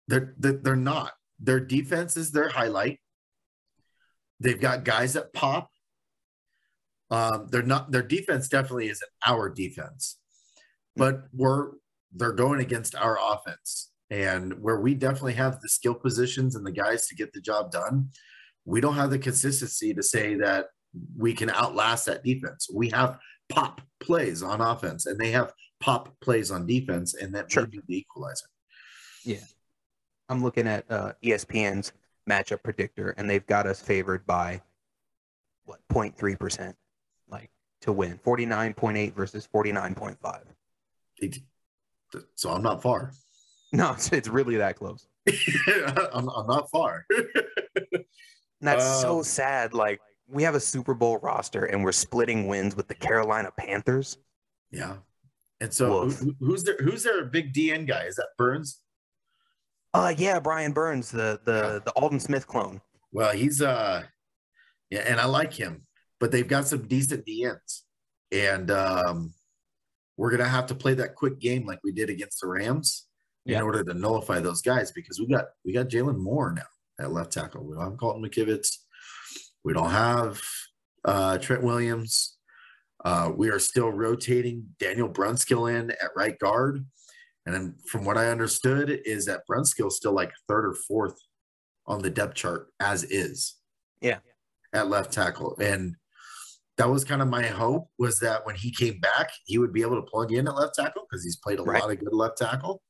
[0.07, 1.13] They're, they're not.
[1.39, 2.99] Their defense is their highlight.
[4.39, 5.69] They've got guys that pop.
[7.11, 7.91] Um, they're not.
[7.91, 10.19] Their defense definitely isn't our defense,
[10.95, 11.71] but we're
[12.13, 16.71] they're going against our offense, and where we definitely have the skill positions and the
[16.71, 18.09] guys to get the job done.
[18.65, 20.67] We don't have the consistency to say that
[21.17, 22.67] we can outlast that defense.
[22.71, 23.17] We have
[23.49, 27.65] pop plays on offense, and they have pop plays on defense, and that Sure.
[27.65, 28.47] be the equalizer.
[29.23, 29.43] Yeah,
[30.29, 31.93] I'm looking at uh, ESPN's
[32.29, 34.61] matchup predictor, and they've got us favored by
[35.65, 36.75] what 0.3 percent,
[37.29, 37.49] like
[37.81, 40.41] to win 49.8 versus 49.5.
[42.35, 43.11] So I'm not far.
[43.71, 45.05] No, it's, it's really that close.
[46.11, 47.05] I'm, I'm not far.
[48.61, 49.75] That's so Um, sad.
[49.75, 54.17] Like we have a Super Bowl roster, and we're splitting wins with the Carolina Panthers.
[54.71, 54.95] yeah.
[55.61, 56.19] And so Woof.
[56.19, 58.03] who, who's their who's their big DN guy?
[58.03, 58.79] Is that Burns?
[59.93, 61.79] Uh yeah, Brian Burns, the the Yeah.
[61.85, 62.81] the Aldon Smith clone.
[63.11, 64.03] Well, he's uh
[64.89, 65.85] yeah, and I like him,
[66.19, 67.81] but they've got some decent DNs.
[68.31, 69.33] And um
[70.17, 73.07] we're gonna have to play that quick game like we did against the Rams
[73.45, 76.67] in order to nullify those guys because we got we got Jaylon Moore now
[77.03, 77.65] at left tackle.
[77.65, 78.75] We don't have Colton McKivitz.
[79.63, 80.39] We don't have
[81.05, 82.37] uh Trent Williams.
[83.03, 86.85] Uh we are still rotating Daniel Brunskill in at right guard.
[87.45, 91.17] And then from what I understood is that Brunskill's still like third or fourth
[91.87, 93.55] on the depth chart as is.
[94.01, 94.19] Yeah.
[94.73, 95.57] At left tackle.
[95.59, 95.95] And
[96.77, 99.81] that was kind of my hope was that when he came back, he would be
[99.81, 101.81] able to plug in at left tackle because he's played a Right.
[101.81, 102.81] lot of good left tackle.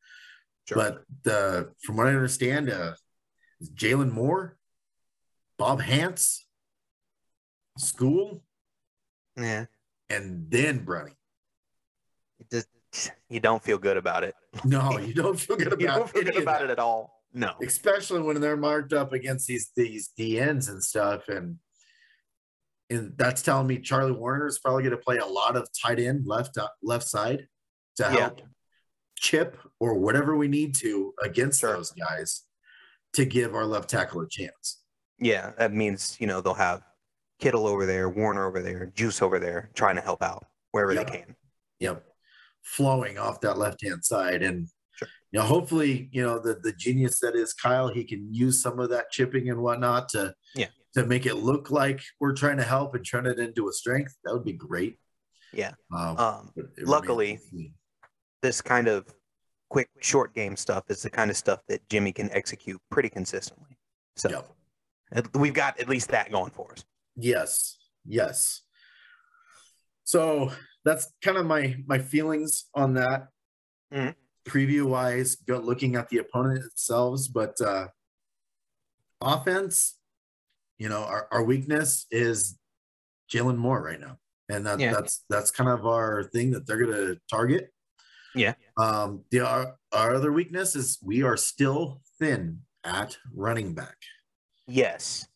[0.67, 0.75] Sure.
[0.77, 2.95] But the from what I understand, uh
[3.75, 4.57] Jaylon Moore,
[5.57, 6.45] Bob Hance,
[7.77, 8.43] School,
[9.37, 9.65] Yeah,
[10.09, 11.13] and then Brunny.
[12.39, 14.35] it just you don't feel good about it.
[14.65, 17.15] No, you don't feel good about, You don't feel good about it at all.
[17.31, 17.53] No.
[17.61, 21.27] especially when they're marked up against these these DNs and stuff.
[21.27, 21.57] And
[22.89, 25.99] and that's telling me Charlie Woerner is probably going to play a lot of tight
[25.99, 27.47] end left uh, left side
[27.97, 28.09] to Yeah.
[28.19, 28.41] help
[29.15, 31.73] chip or whatever we need to against Sure.
[31.73, 32.43] those guys
[33.13, 34.81] to give our left tackle a chance.
[35.19, 36.81] Yeah, that means you know they'll have
[37.39, 41.03] Kittle over there, Woerner over there, Juice over there, trying to help out wherever Yeah.
[41.03, 41.35] they can.
[41.79, 42.05] Yep,
[42.63, 44.67] flowing off that left hand side and.
[44.95, 45.07] Sure.
[45.31, 47.87] You know, hopefully, you know the the genius that is Kyle.
[47.87, 50.67] He can use some of that chipping and whatnot to Yeah.
[50.95, 54.17] to make it look like we're trying to help and turn it into a strength.
[54.25, 54.99] That would be great.
[55.53, 55.71] Yeah.
[55.95, 57.73] Um, Um, luckily- remains to be seen.
[58.41, 59.07] this kind of
[59.69, 63.77] quick short game stuff is the kind of stuff that Jimmy can execute pretty consistently.
[64.17, 64.29] So
[65.13, 65.27] Yep.
[65.35, 66.83] we've got at least that going for us.
[67.19, 68.61] Yes, yes.
[70.03, 70.51] So
[70.85, 73.27] that's kind of my my feelings on that.
[73.93, 74.15] Mhm.
[74.47, 77.87] Preview wise, go looking at the opponent themselves, but uh
[79.21, 79.97] offense,
[80.77, 82.57] you know, our, our weakness is
[83.31, 84.17] Jaylon Moore right now.
[84.47, 84.93] And that, Yeah.
[84.93, 87.71] that's that's kind of our thing that they're gonna target.
[88.33, 88.53] Yeah.
[88.77, 93.97] Um the our, our other weakness is we are still thin at running back.
[94.67, 95.27] Yes.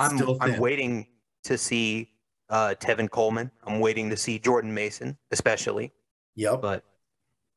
[0.00, 1.06] I'm I'm waiting
[1.44, 2.10] to see
[2.48, 3.50] uh, Tevin Coleman.
[3.64, 5.92] I'm waiting to see Jordan Mason, especially.
[6.36, 6.62] Yep.
[6.62, 6.84] But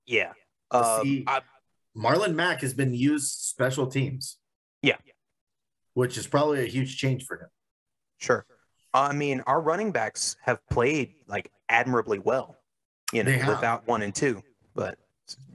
[0.06, 0.34] yeah,
[0.72, 1.42] um, see- I,
[1.96, 4.38] Marlon Mack has been used special teams.
[4.82, 4.98] Yeah.
[5.94, 7.50] Which is probably a huge change for him.
[8.18, 8.46] sure.
[8.96, 12.58] I mean, our running backs have played like admirably well,
[13.12, 14.44] you know, without one and two.
[14.76, 15.00] But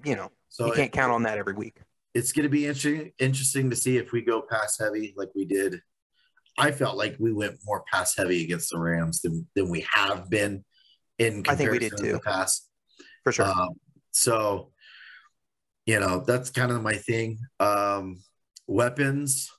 [0.05, 1.76] you know, So you can't it- count on that every week.
[2.14, 5.45] it's going to be interesting interesting to see if we go pass heavy like we
[5.45, 5.80] did.
[6.59, 10.28] I felt like we went more pass heavy against the Rams than, than we have
[10.28, 10.64] been
[11.18, 12.12] in I think we did to too.
[12.12, 12.68] the past.
[13.22, 13.46] For sure.
[13.46, 13.70] Um,
[14.11, 14.72] so,
[15.86, 17.38] you know, that's kind of my thing.
[17.61, 18.22] Um,
[18.66, 19.50] weapons.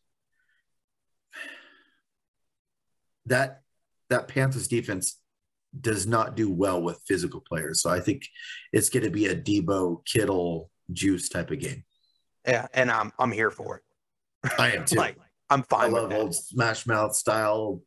[3.25, 3.61] That
[4.09, 5.19] that Panthers defense
[5.79, 7.81] does not do well with physical players.
[7.81, 8.23] So I think
[8.73, 11.83] it's going to be a Deebo Kittle juice type of game.
[12.47, 14.51] yeah, and I'm I'm here for it.
[14.57, 14.97] I am too.
[14.97, 15.17] Like
[15.49, 16.19] I'm I fine with love that.
[16.19, 17.81] old smash mouth style.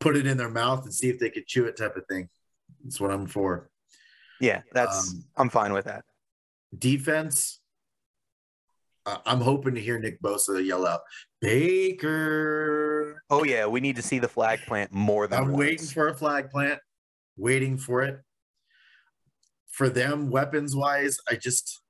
[0.00, 2.28] Put it in their mouth and see if they could chew it type of thing.
[2.84, 3.70] That's what I'm for.
[4.40, 6.04] Yeah, that's Um, I'm fine with that.
[6.76, 7.60] defense.
[9.06, 11.00] I- I'm hoping to hear Nick Bosa yell out
[11.40, 13.22] Baker.
[13.30, 15.58] Oh yeah, we need to see the flag plant more than I'm once.
[15.58, 16.80] waiting for a flag plant,
[17.36, 18.20] waiting for it.
[19.70, 21.80] For them, weapons wise, I just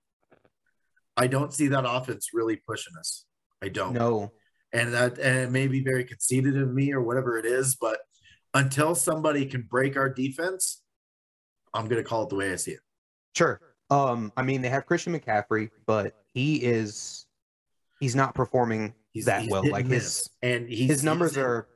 [1.17, 3.25] I don't see that offense really pushing us.
[3.61, 3.93] I don't.
[3.95, 4.33] No,
[4.73, 7.99] And that and it may be very conceited of me or whatever it is, but
[8.55, 10.83] until somebody can break our defense,
[11.73, 12.81] I'm gonna call it the way I see it.
[13.35, 13.61] sure.
[13.91, 17.27] Um, I mean they have Christian McCaffrey, but he is
[18.01, 19.67] he's not performing He's that he's well.
[19.69, 20.29] Like his miss.
[20.43, 21.67] and he's, his numbers in- are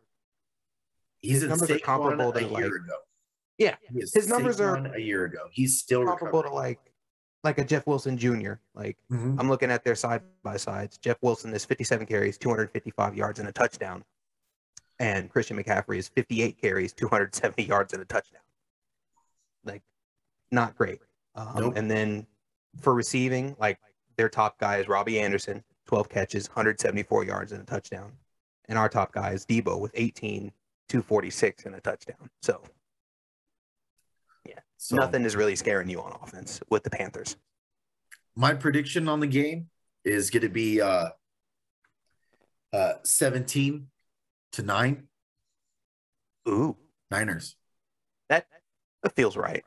[1.20, 2.96] he's his numbers are comparable a to, year like- ago.
[3.56, 5.48] yeah his numbers are a year ago.
[5.50, 6.52] He's still comparable recovering.
[6.52, 6.91] to like
[7.44, 8.54] like a Jeff Wilson Jr.
[8.74, 9.38] Like Mhm.
[9.38, 10.98] I'm looking at their side by sides.
[10.98, 14.04] Jeff Wilson is 57 carries, 255 yards, and a touchdown.
[14.98, 18.42] And Christian McCaffrey is 58 carries, 270 yards, and a touchdown.
[19.64, 19.82] Like,
[20.50, 21.00] not great.
[21.34, 21.76] Um, Nope.
[21.76, 22.26] And then
[22.80, 23.80] for receiving, like
[24.16, 28.12] their top guy is Robbie Anderson, 12 catches, 174 yards and a touchdown.
[28.68, 30.52] And our top guy is Deebo with 18,
[30.88, 32.30] 246 and a touchdown.
[32.42, 32.62] So
[34.82, 37.36] So nothing is really scaring you on offense with the Panthers.
[38.34, 39.70] my prediction on the game
[40.04, 41.10] is going to be uh,
[42.72, 43.86] uh, 17
[44.54, 45.06] to 9
[46.48, 46.76] Ooh,
[47.12, 47.54] Niners.
[48.28, 48.48] that,
[49.04, 49.62] that feels right.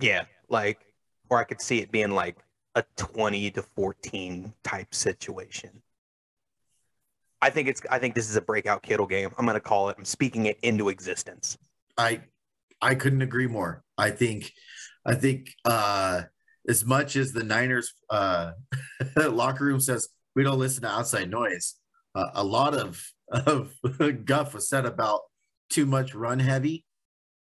[0.00, 0.80] Yeah, like,
[1.28, 2.38] or I could see it being like
[2.76, 5.82] a 20 to 14 type situation.
[7.42, 7.82] I think it's.
[7.90, 9.28] I think this is a breakout Kittle game.
[9.36, 9.96] I'm going to call it.
[9.98, 11.58] I'm speaking it into existence.
[11.98, 12.22] I
[12.80, 13.82] I couldn't agree more.
[13.98, 14.52] I think
[15.04, 16.22] I think uh
[16.68, 18.52] as much as the Niners uh
[19.16, 21.74] locker room says we don't listen to outside noise,
[22.14, 23.72] uh, a lot of of
[24.24, 25.20] guff was said about
[25.70, 26.84] too much run heavy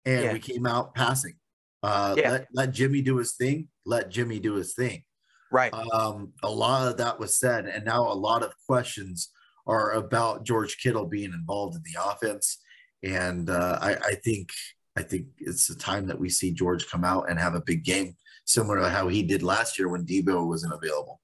[0.05, 0.33] and Yeah.
[0.33, 1.35] we came out passing.
[1.83, 2.31] Uh Yeah.
[2.31, 5.03] let, let Jimmy do his thing, let Jimmy do his thing.
[5.51, 5.73] Right.
[5.73, 9.31] Um a lot of that was said and now a lot of questions
[9.67, 12.59] are about George Kittle being involved in the offense
[13.03, 14.51] and uh, I, I think
[14.97, 17.85] I think it's the time that we see George come out and have a big
[17.85, 21.21] game, similar to how he did last year when Debo wasn't available.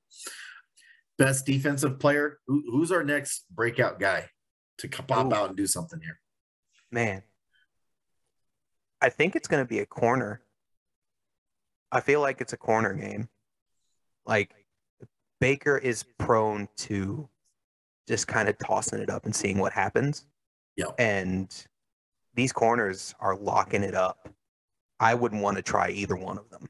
[1.18, 2.38] Best defensive player.
[2.46, 4.28] Who, who's our next breakout guy
[4.78, 5.34] to pop Ooh.
[5.34, 6.18] out and do something here?
[6.90, 7.22] Man,
[9.00, 10.42] I think it's going to be a corner.
[11.92, 13.28] I feel like it's a corner game.
[14.26, 14.52] Like
[15.40, 17.28] Baker is prone to
[18.08, 20.26] just kind of tossing it up and seeing what happens.
[20.76, 20.90] Yeah.
[20.98, 21.48] And
[22.34, 24.28] these corners are locking it up.
[24.98, 26.68] I wouldn't want to try either one of them.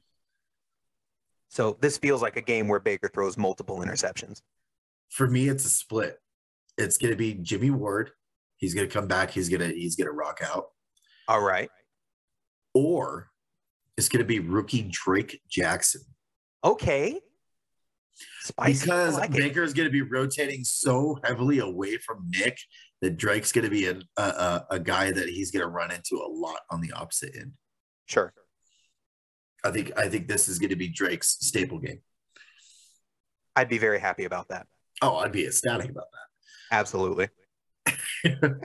[1.48, 4.40] So this feels like a game where Baker throws multiple interceptions.
[5.11, 6.18] For me, it's a split.
[6.78, 8.11] It's going to be Jimmy Ward.
[8.56, 9.30] He's going to come back.
[9.30, 10.66] He's going to he's going to rock out.
[11.26, 11.68] All right.
[12.72, 13.30] Or
[13.96, 16.02] it's going to be rookie Drake Jackson.
[16.62, 17.18] Okay.
[18.42, 18.84] Spicy.
[18.84, 19.38] because like it.
[19.38, 22.58] Baker's going to be rotating so heavily away from Nick
[23.01, 26.16] that Drake's going to be a, a a- guy that he's going to run into
[26.16, 27.53] a lot on the opposite end.
[28.07, 28.32] Sure.
[29.64, 32.01] I think I think this is going to be Drake's staple game.
[33.57, 34.66] I'd be very happy about that.
[35.03, 36.76] Oh, I'd be ecstatic about that.
[36.76, 37.28] Absolutely.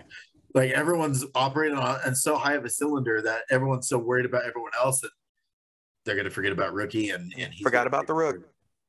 [0.54, 4.46] like everyone's operating on and so high of a cylinder that everyone's so worried about
[4.46, 5.12] everyone else that
[6.06, 8.38] they're going to forget about rookie and, and he's Forgot about the rook.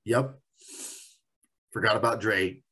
[0.04, 0.38] Yep.
[1.72, 2.62] Forgot about Dre.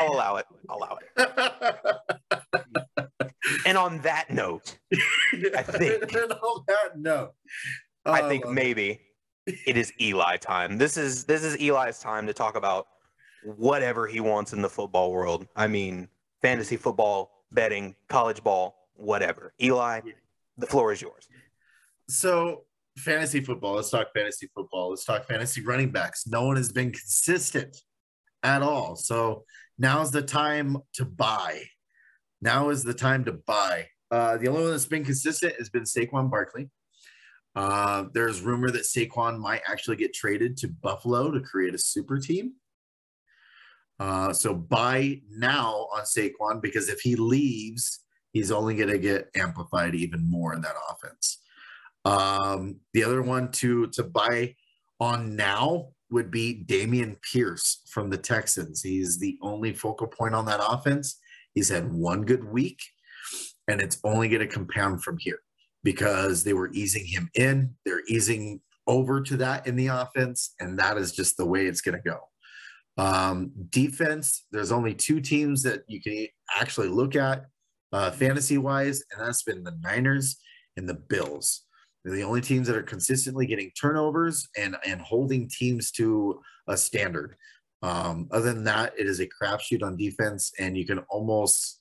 [0.00, 0.46] I'll allow it.
[0.68, 1.96] I'll allow it.
[3.66, 4.78] And on that note,
[5.56, 7.32] I think- And on that note,
[8.04, 9.00] I think um, maybe
[9.66, 10.78] it is Eli time.
[10.78, 12.86] This is this is Eli's time to talk about
[13.44, 15.46] whatever he wants in the football world.
[15.56, 16.08] I mean,
[16.42, 19.52] fantasy football, betting, college ball, whatever.
[19.60, 20.00] Eli,
[20.56, 21.26] the floor is yours.
[22.08, 22.64] So,
[22.98, 23.74] fantasy football.
[23.76, 24.90] Let's talk fantasy football.
[24.90, 26.26] Let's talk fantasy running backs.
[26.26, 27.76] No one has been consistent
[28.42, 28.96] at all.
[28.96, 29.44] So
[29.80, 31.62] now's the time to buy.
[32.42, 33.88] Now is the time to buy.
[34.10, 36.68] Uh, the only one that's been consistent has been Saquon Barkley.
[37.56, 42.18] Uh, there's rumor that Saquon might actually get traded to Buffalo to create a super
[42.18, 42.52] team.
[43.98, 48.00] Uh, so buy now on Saquon because if he leaves,
[48.32, 51.38] he's only going to get amplified even more in that offense.
[52.04, 54.56] Um, the other one to to buy
[55.00, 58.82] on now would be Dameon Pierce from the Texans.
[58.82, 61.18] He's the only focal point on that offense.
[61.54, 62.80] He's had one good week,
[63.68, 65.40] and it's only going to compound from here
[65.82, 67.74] because they were easing him in.
[67.84, 71.80] They're easing over to that in the offense, and that is just the way it's
[71.80, 72.18] going to go.
[72.98, 77.46] Um, defense, there's only two teams that you can actually look at
[77.92, 80.36] uh, fantasy wise, and that's been the Niners
[80.76, 81.62] and the Bills.
[82.04, 86.76] They're the only teams that are consistently getting turnovers and and holding teams to a
[86.76, 87.36] standard.
[87.82, 91.80] Um, other than that, it is a crapshoot on defense, and you can almost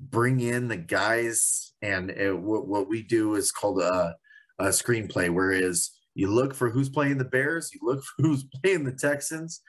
[0.00, 1.72] bring in the guys.
[1.82, 4.16] And it, what, what we do is called a,
[4.58, 8.84] a screenplay, whereas you look for who's playing the Bears, you look for who's playing
[8.84, 9.60] the Texans,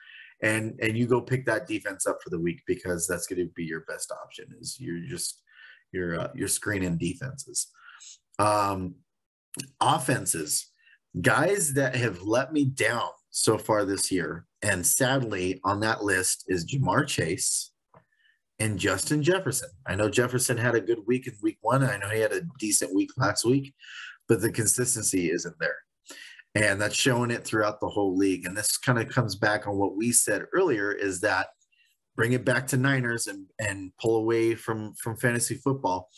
[0.42, 3.52] and and you go pick that defense up for the week because that's going to
[3.54, 4.46] be your best option.
[4.60, 5.42] Is you're just
[5.92, 7.68] your uh, your screening defenses.
[8.38, 8.94] Um,
[9.80, 10.68] offenses,
[11.20, 16.44] guys that have let me down so far this year, and sadly on that list
[16.48, 17.72] is Ja'Marr Chase
[18.58, 19.70] and Justin Jefferson.
[19.86, 21.82] I know Jefferson had a good week in week one.
[21.82, 23.74] I know he had a decent week last week,
[24.28, 25.76] but the consistency isn't there.
[26.54, 28.44] And that's showing it throughout the whole league.
[28.44, 31.48] And this kind of comes back on what we said earlier is that
[32.16, 36.08] bring it back to Niners and, and pull away from, from fantasy football.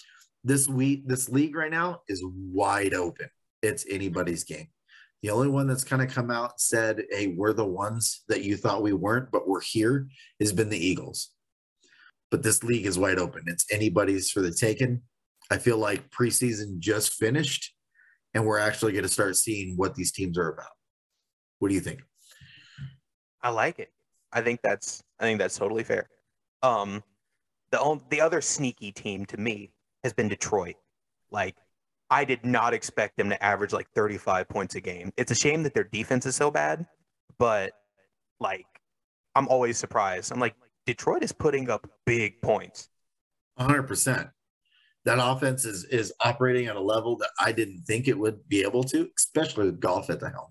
[0.44, 3.28] This week, this league right now is wide open.
[3.62, 4.68] It's anybody's game.
[5.22, 8.56] The only one that's kind of come out said, "Hey, we're the ones that you
[8.56, 10.08] thought we weren't, but we're here,"
[10.40, 11.30] has been the Eagles.
[12.30, 13.44] But this league is wide open.
[13.46, 15.02] It's anybody's for the taking.
[15.50, 17.72] I feel like preseason just finished,
[18.34, 20.72] and we're actually going to start seeing what these teams are about.
[21.60, 22.02] What do you think?
[23.42, 23.92] I like it.
[24.32, 26.08] I think that's I think that's totally fair.
[26.64, 27.04] Um,
[27.70, 29.72] the the other sneaky team to me
[30.02, 30.76] has been Detroit.
[31.30, 31.56] Like
[32.10, 35.12] I did not expect them to average like 35 points a game.
[35.16, 36.86] It's a shame that their defense is so bad,
[37.38, 37.72] but
[38.40, 38.66] like
[39.34, 40.32] I'm always surprised.
[40.32, 40.54] I'm like
[40.86, 42.88] Detroit is putting up big points.
[43.58, 44.30] 100%.
[45.04, 48.62] That offense is is operating at a level that I didn't think it would be
[48.62, 50.48] able to, especially with Goff at the helm.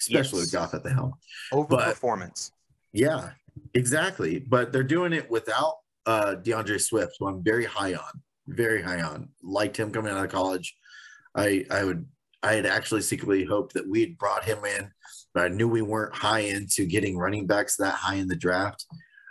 [0.00, 0.46] Especially Yes.
[0.46, 1.12] with Goff at the helm.
[1.52, 2.50] Overperformance.
[2.92, 3.30] Yeah,
[3.74, 4.40] exactly.
[4.40, 5.74] But they're doing it without
[6.06, 8.22] uh DeAndre Swift, who I'm very high on.
[8.46, 9.28] Very high on.
[9.42, 10.76] Liked him coming out of college.
[11.34, 12.06] I I would
[12.42, 14.90] I had actually secretly hoped that we had brought him in,
[15.32, 18.84] but I knew we weren't high into getting running backs that high in the draft.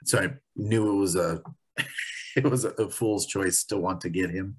[0.06, 1.42] So I knew it was a
[2.36, 4.58] it was a, fool's choice to want to get him.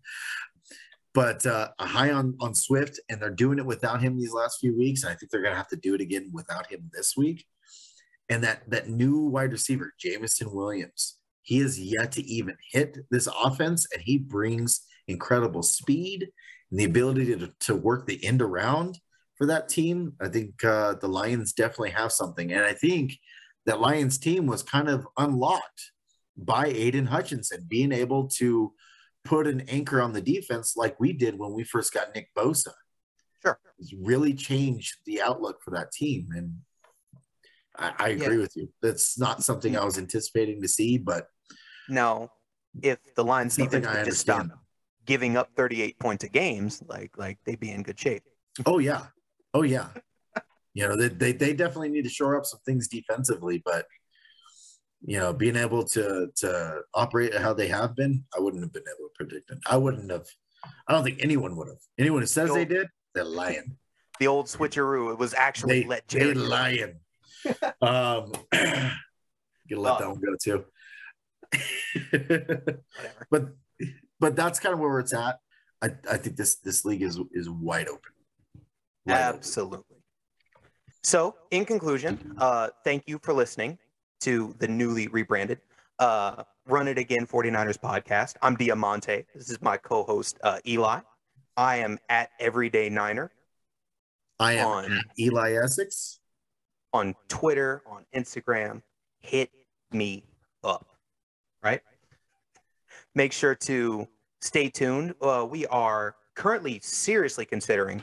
[1.12, 4.76] But uh, high on on Swift, and they're doing it without him these last few
[4.76, 5.02] weeks.
[5.02, 7.44] And I think they're going to have to do it again without him this week
[8.28, 13.28] and that that new wide receiver, Jameson Williams, he is yet to even hit this
[13.42, 16.30] offense, and he brings incredible speed
[16.70, 18.99] and the ability to, to work the end around
[19.36, 20.14] for that team.
[20.20, 23.18] I think uh, the Lions definitely have something, and I think
[23.66, 25.92] that Lions team was kind of unlocked
[26.36, 28.72] by Aidan Hutchinson being able to
[29.24, 32.72] put an anchor on the defense like we did when we first got Nick Bosa.
[33.42, 33.59] Sure.
[33.78, 36.55] It's really changed the outlook for that team, and
[37.76, 38.40] I, I agree Yeah.
[38.40, 38.72] with you.
[38.80, 41.26] That's not something I was anticipating to see, but
[41.89, 42.30] Now,
[42.82, 44.47] if the Lions defense I would just stop
[45.07, 48.22] giving up 38 points a games, like like they'd be in good shape.
[48.66, 49.07] Oh yeah,
[49.53, 49.89] oh yeah.
[50.76, 53.87] You know they, they they definitely need to shore up some things defensively, but
[55.07, 58.82] you know being able to to operate how they have been, I wouldn't have been
[58.82, 59.59] able to predict it.
[59.66, 60.26] I wouldn't have.
[60.89, 61.78] I don't think anyone would have.
[61.97, 63.76] Anyone who says they did, they're lying.
[64.18, 66.39] The old switcheroo, it was actually They let they Jared.
[66.39, 66.95] lying.
[67.82, 70.11] um, gonna let that Oh.
[70.11, 70.64] one go too.
[73.30, 73.48] But
[74.20, 75.38] but that's kind of where it's at.
[75.82, 78.12] I, I think this this league is is wide open.
[79.07, 79.36] Wide open.
[79.36, 79.96] Absolutely.
[81.02, 83.78] So, in conclusion, uh, thank you for listening
[84.20, 85.61] to the newly rebranded
[85.98, 88.36] uh, Run It Again 49ers podcast.
[88.40, 89.26] I'm Diamante.
[89.34, 91.00] This is my co host, uh, Eli.
[91.57, 93.30] I am at Everyday Niner
[94.40, 96.20] I am on- Eli Essex.
[96.92, 98.82] on Twitter, on Instagram.
[99.20, 99.50] Hit
[99.92, 100.24] me
[101.64, 101.80] right?
[103.14, 104.06] Make sure to
[104.40, 105.14] stay tuned.
[105.20, 108.02] Uh, we are currently seriously considering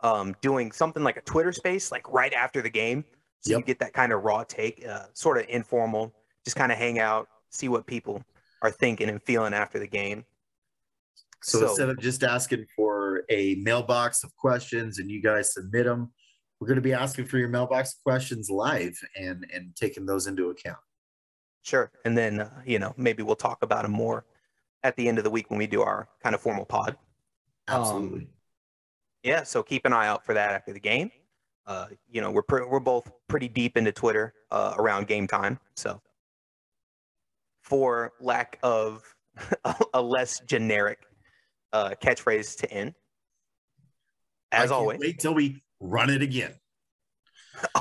[0.00, 3.04] um, doing something like a Twitter space, like right after the game.
[3.40, 6.78] So you get that kind of raw take, uh, sort of informal, just kind of
[6.78, 8.22] hang out, see what people
[8.62, 10.24] are thinking and feeling after the game.
[11.42, 15.86] So, So- instead of just asking for a mailbox of questions and you guys submit
[15.86, 16.12] them,
[16.60, 20.50] we're going to be asking for your mailbox questions live and and taking those into
[20.50, 20.78] account.
[21.62, 21.90] Sure.
[22.04, 24.24] And then, uh, you know, maybe we'll talk about them more
[24.82, 26.96] at the end of the week when we do our kind of formal pod.
[27.68, 28.28] Absolutely.
[29.22, 31.10] yeah, so keep an eye out for that after the game.
[31.64, 35.60] Uh, you know, we're pre- we're both pretty deep into Twitter uh, around game time,
[35.76, 36.02] so
[37.62, 39.04] for lack of
[39.94, 40.98] a less generic
[41.72, 42.94] uh, catchphrase to end,
[44.50, 44.98] as always.
[44.98, 46.52] wait till we run it again.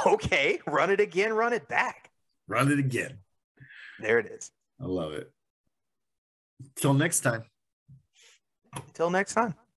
[0.06, 2.12] Okay, run it again, run it back.
[2.48, 3.18] Run it again.
[4.02, 4.52] There it is.
[4.80, 5.32] I love it.
[6.76, 7.44] Till next time.
[8.94, 9.54] Till next time.